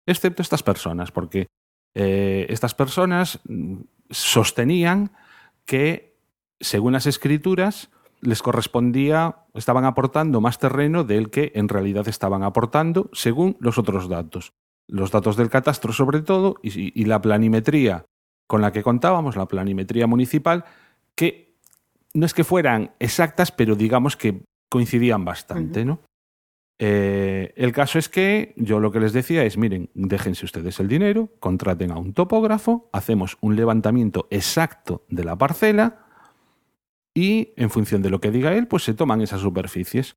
[0.07, 1.47] excepto estas personas, porque
[1.95, 3.41] eh, estas personas
[4.11, 5.13] sostenían
[5.65, 6.19] que,
[6.61, 7.91] según las escrituras,
[8.21, 14.09] les correspondía, estaban aportando más terreno del que en realidad estaban aportando, según los otros
[14.09, 14.53] datos.
[14.89, 18.07] Los datos del catastro, sobre todo, y la planimetría
[18.47, 20.65] con la que contábamos, la planimetría municipal,
[21.15, 21.57] que
[22.13, 25.87] no es que fueran exactas, pero digamos que coincidían bastante, uh -huh.
[25.87, 26.01] ¿no?
[26.79, 30.89] Eh, el caso es que yo lo que les decía es, miren, déjense ustedes el
[30.89, 36.05] dinero, contraten a un topógrafo, hacemos un levantamiento exacto de la parcela
[37.15, 40.17] y en función de lo que diga él, pues se toman esas superficies.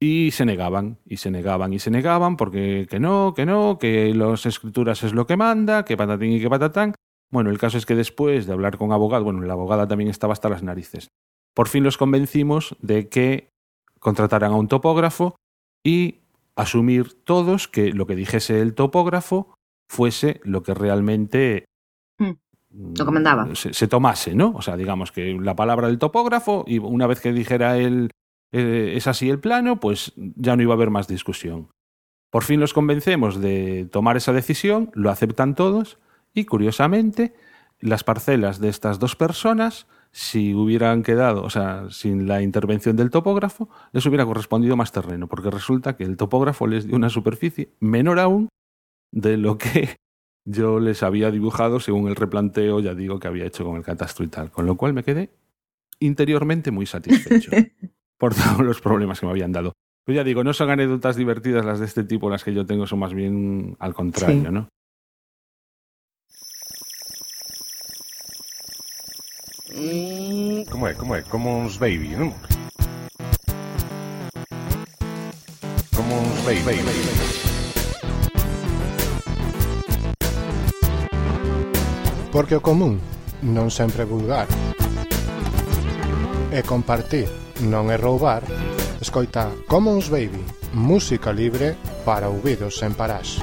[0.00, 4.14] Y se negaban, y se negaban, y se negaban, porque que no, que no, que
[4.14, 6.94] las escrituras es lo que manda, que patatín y que patatán.
[7.30, 10.32] Bueno, el caso es que después de hablar con abogado, bueno, la abogada también estaba
[10.32, 11.08] hasta las narices.
[11.54, 13.50] Por fin los convencimos de que
[14.00, 15.36] contrataran a un topógrafo
[15.84, 16.20] y
[16.56, 19.54] asumir todos que lo que dijese el topógrafo
[19.88, 21.64] fuese lo que realmente
[22.18, 22.32] mm,
[22.96, 23.54] lo comandaba.
[23.54, 24.52] Se, se, tomase, ¿no?
[24.54, 28.10] O sea, digamos que la palabra del topógrafo y una vez que dijera él
[28.52, 31.68] eh, es así el plano, pues ya no iba a haber más discusión.
[32.30, 35.98] Por fin los convencemos de tomar esa decisión, lo aceptan todos
[36.38, 37.34] y curiosamente
[37.80, 43.10] las parcelas de estas dos personas si hubieran quedado, o sea, sin la intervención del
[43.10, 47.70] topógrafo, les hubiera correspondido más terreno, porque resulta que el topógrafo les dio una superficie
[47.78, 48.48] menor aún
[49.12, 49.96] de lo que
[50.46, 54.24] yo les había dibujado según el replanteo, ya digo, que había hecho con el catastro
[54.24, 55.30] y tal, con lo cual me quedé
[56.00, 57.50] interiormente muy satisfecho
[58.18, 59.72] por todos los problemas que me habían dado.
[60.06, 62.86] Pues ya digo, no son anécdotas divertidas las de este tipo, las que yo tengo
[62.86, 64.50] son más bien al contrario, Sí.
[64.50, 64.68] ¿no?
[69.78, 71.22] Como é, como é?
[71.22, 72.34] Commons Baby, non?
[75.94, 76.62] Como Baby.
[76.66, 77.14] baby, baby.
[82.32, 82.98] Porque o común
[83.46, 84.50] non sempre é vulgar.
[86.50, 87.30] E compartir
[87.62, 88.42] non é roubar.
[88.98, 90.42] Escoita Commons Baby,
[90.74, 93.38] música libre para ouvidos sen parás.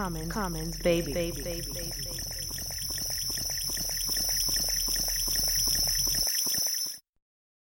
[0.00, 1.90] Common, common, commons, baby, baby, baby, baby.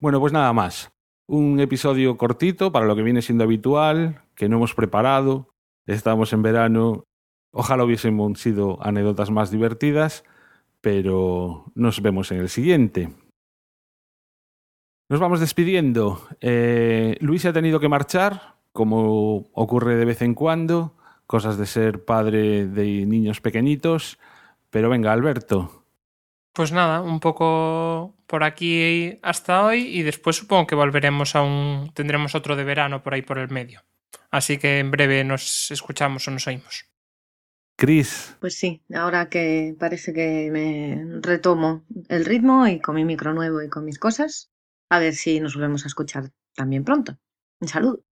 [0.01, 0.93] Bueno, pues nada más.
[1.27, 5.49] Un episodio cortito para lo que viene siendo habitual, que no hemos preparado.
[5.85, 7.03] Estamos en verano.
[7.53, 10.23] Ojalá hubiésemos sido anécdotas más divertidas,
[10.81, 13.12] pero nos vemos en el siguiente.
[15.09, 16.24] Nos vamos despidiendo.
[16.40, 20.94] Eh, Luis ha tenido que marchar, como ocurre de vez en cuando,
[21.27, 24.19] cosas de ser padre de niños pequeñitos.
[24.70, 25.85] Pero venga, Alberto,
[26.53, 31.90] Pues nada, un poco por aquí hasta hoy y después supongo que volveremos a un...
[31.94, 33.82] tendremos otro de verano por ahí por el medio.
[34.31, 36.86] Así que en breve nos escuchamos o nos oímos.
[37.77, 43.32] Chris, Pues sí, ahora que parece que me retomo el ritmo y con mi micro
[43.35, 44.51] nuevo y con mis cosas,
[44.89, 47.19] a ver si nos volvemos a escuchar también pronto.
[47.61, 48.05] Un saludo.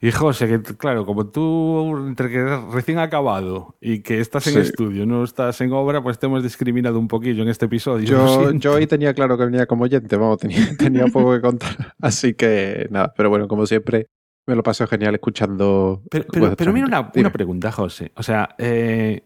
[0.00, 4.52] Y José, que claro, como tú entre que eres recién acabado y que estás en
[4.54, 4.58] Sí.
[4.60, 8.06] estudio, no estás en obra, pues te hemos discriminado un poquillo en este episodio.
[8.06, 11.94] Yo, yo hoy tenía claro que venía como oyente, vamos, tenía, tenía poco que contar.
[12.00, 14.06] Así que nada, pero bueno, como siempre,
[14.46, 16.00] me lo paso genial escuchando.
[16.08, 18.12] Pero, pero, vuestra pero mira una pregunta, José.
[18.14, 19.24] O sea, eh,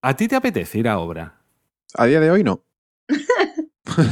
[0.00, 1.40] ¿a ti te apetece ir a obra?
[1.96, 2.62] A día de hoy no.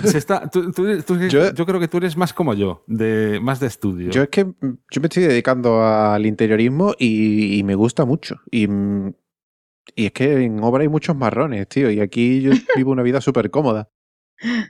[0.04, 3.40] Se está, tú- tú- tú- Yo- yo, creo que tú eres más como yo, de,
[3.42, 4.10] más de estudio.
[4.10, 8.36] Yo es que yo me estoy dedicando al interiorismo y, y me gusta mucho.
[8.50, 8.68] Y,
[9.96, 11.90] y es que en obra hay muchos marrones, tío.
[11.90, 13.88] Y aquí yo vivo una vida súper cómoda.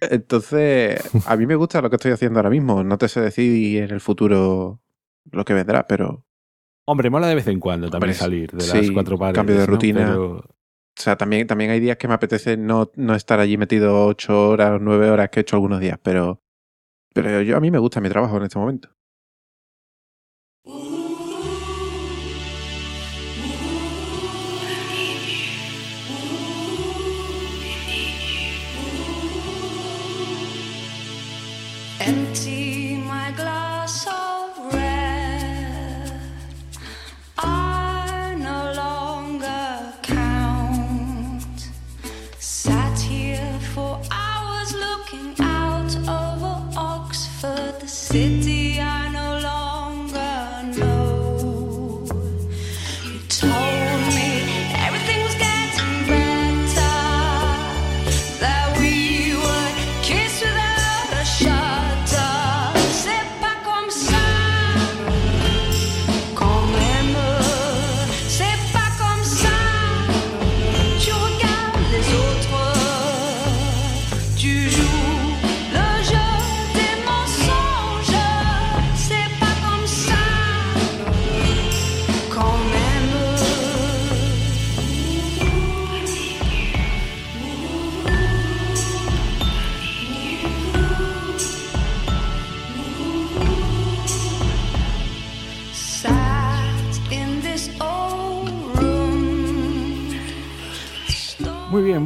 [0.02, 2.84] Entonces, a mí me gusta lo que estoy haciendo ahora mismo.
[2.84, 4.80] No te sé decir en el futuro
[5.30, 6.24] lo que vendrá, pero
[6.84, 9.36] Hombre, mola de vez en cuando también Hombre, salir de sí, las cuatro paredes.
[9.36, 9.72] cambio de ¿no?
[9.72, 10.06] rutina.
[10.06, 10.44] Pero-
[10.98, 14.50] O sea, también, también hay días que me apetece no, no estar allí metido ocho
[14.50, 16.42] horas, nueve horas que he hecho algunos días, pero,
[17.14, 18.90] pero yo a mí me gusta mi trabajo en este momento.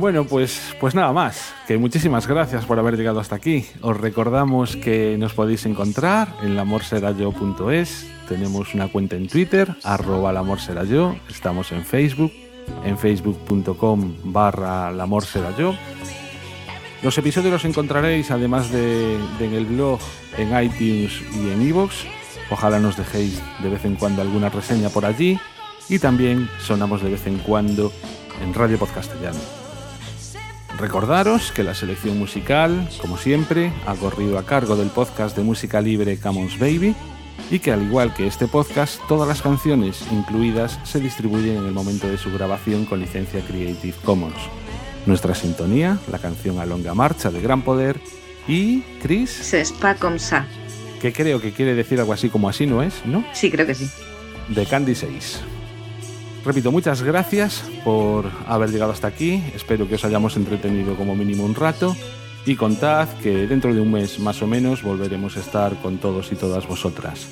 [0.06, 1.52] Bueno, pues, pues nada más.
[1.66, 3.66] Que muchísimas gracias por haber llegado hasta aquí.
[3.80, 8.06] Os recordamos que nos podéis encontrar en lamorserayo.es.
[8.28, 11.16] Tenemos una cuenta en Twitter, arroba lamorserayo.
[11.28, 12.32] Estamos en Facebook,
[12.84, 15.74] en facebook.com barra lamorserayo.
[17.02, 19.98] Los episodios los encontraréis, además de, en el blog,
[20.38, 21.92] en iTunes y en iVoox.
[22.52, 25.36] Ojalá nos dejéis de vez en cuando alguna reseña por allí.
[25.88, 27.90] Y también sonamos de vez en cuando
[28.40, 29.55] en Radio Podcastellano.
[30.78, 35.80] Recordaros que la selección musical, como siempre, ha corrido a cargo del podcast de música
[35.80, 36.94] libre Commons Baby
[37.50, 41.72] y que al igual que este podcast, todas las canciones incluidas se distribuyen en el
[41.72, 44.36] momento de su grabación con licencia Creative Commons.
[45.06, 47.98] Nuestra sintonía, la canción A Longa Marcha de Gran Poder,
[48.48, 49.52] Y, Chris,
[49.98, 50.46] comme ça.
[51.00, 53.24] que creo que quiere decir algo así como así no es, ¿no?
[53.32, 53.88] Sí, creo que sí.
[54.48, 55.40] de Candy 6.
[56.46, 59.42] Repito, muchas gracias por haber llegado hasta aquí.
[59.52, 61.96] Espero que os hayamos entretenido como mínimo un rato.
[62.46, 66.30] Y contad que dentro de un mes más o menos volveremos a estar con todos
[66.30, 67.26] y todas vosotras.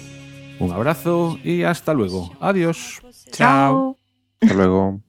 [0.59, 2.37] Un abrazo y hasta luego.
[2.41, 3.01] Adiós.
[3.31, 3.97] Chao.
[4.41, 5.01] Hasta luego.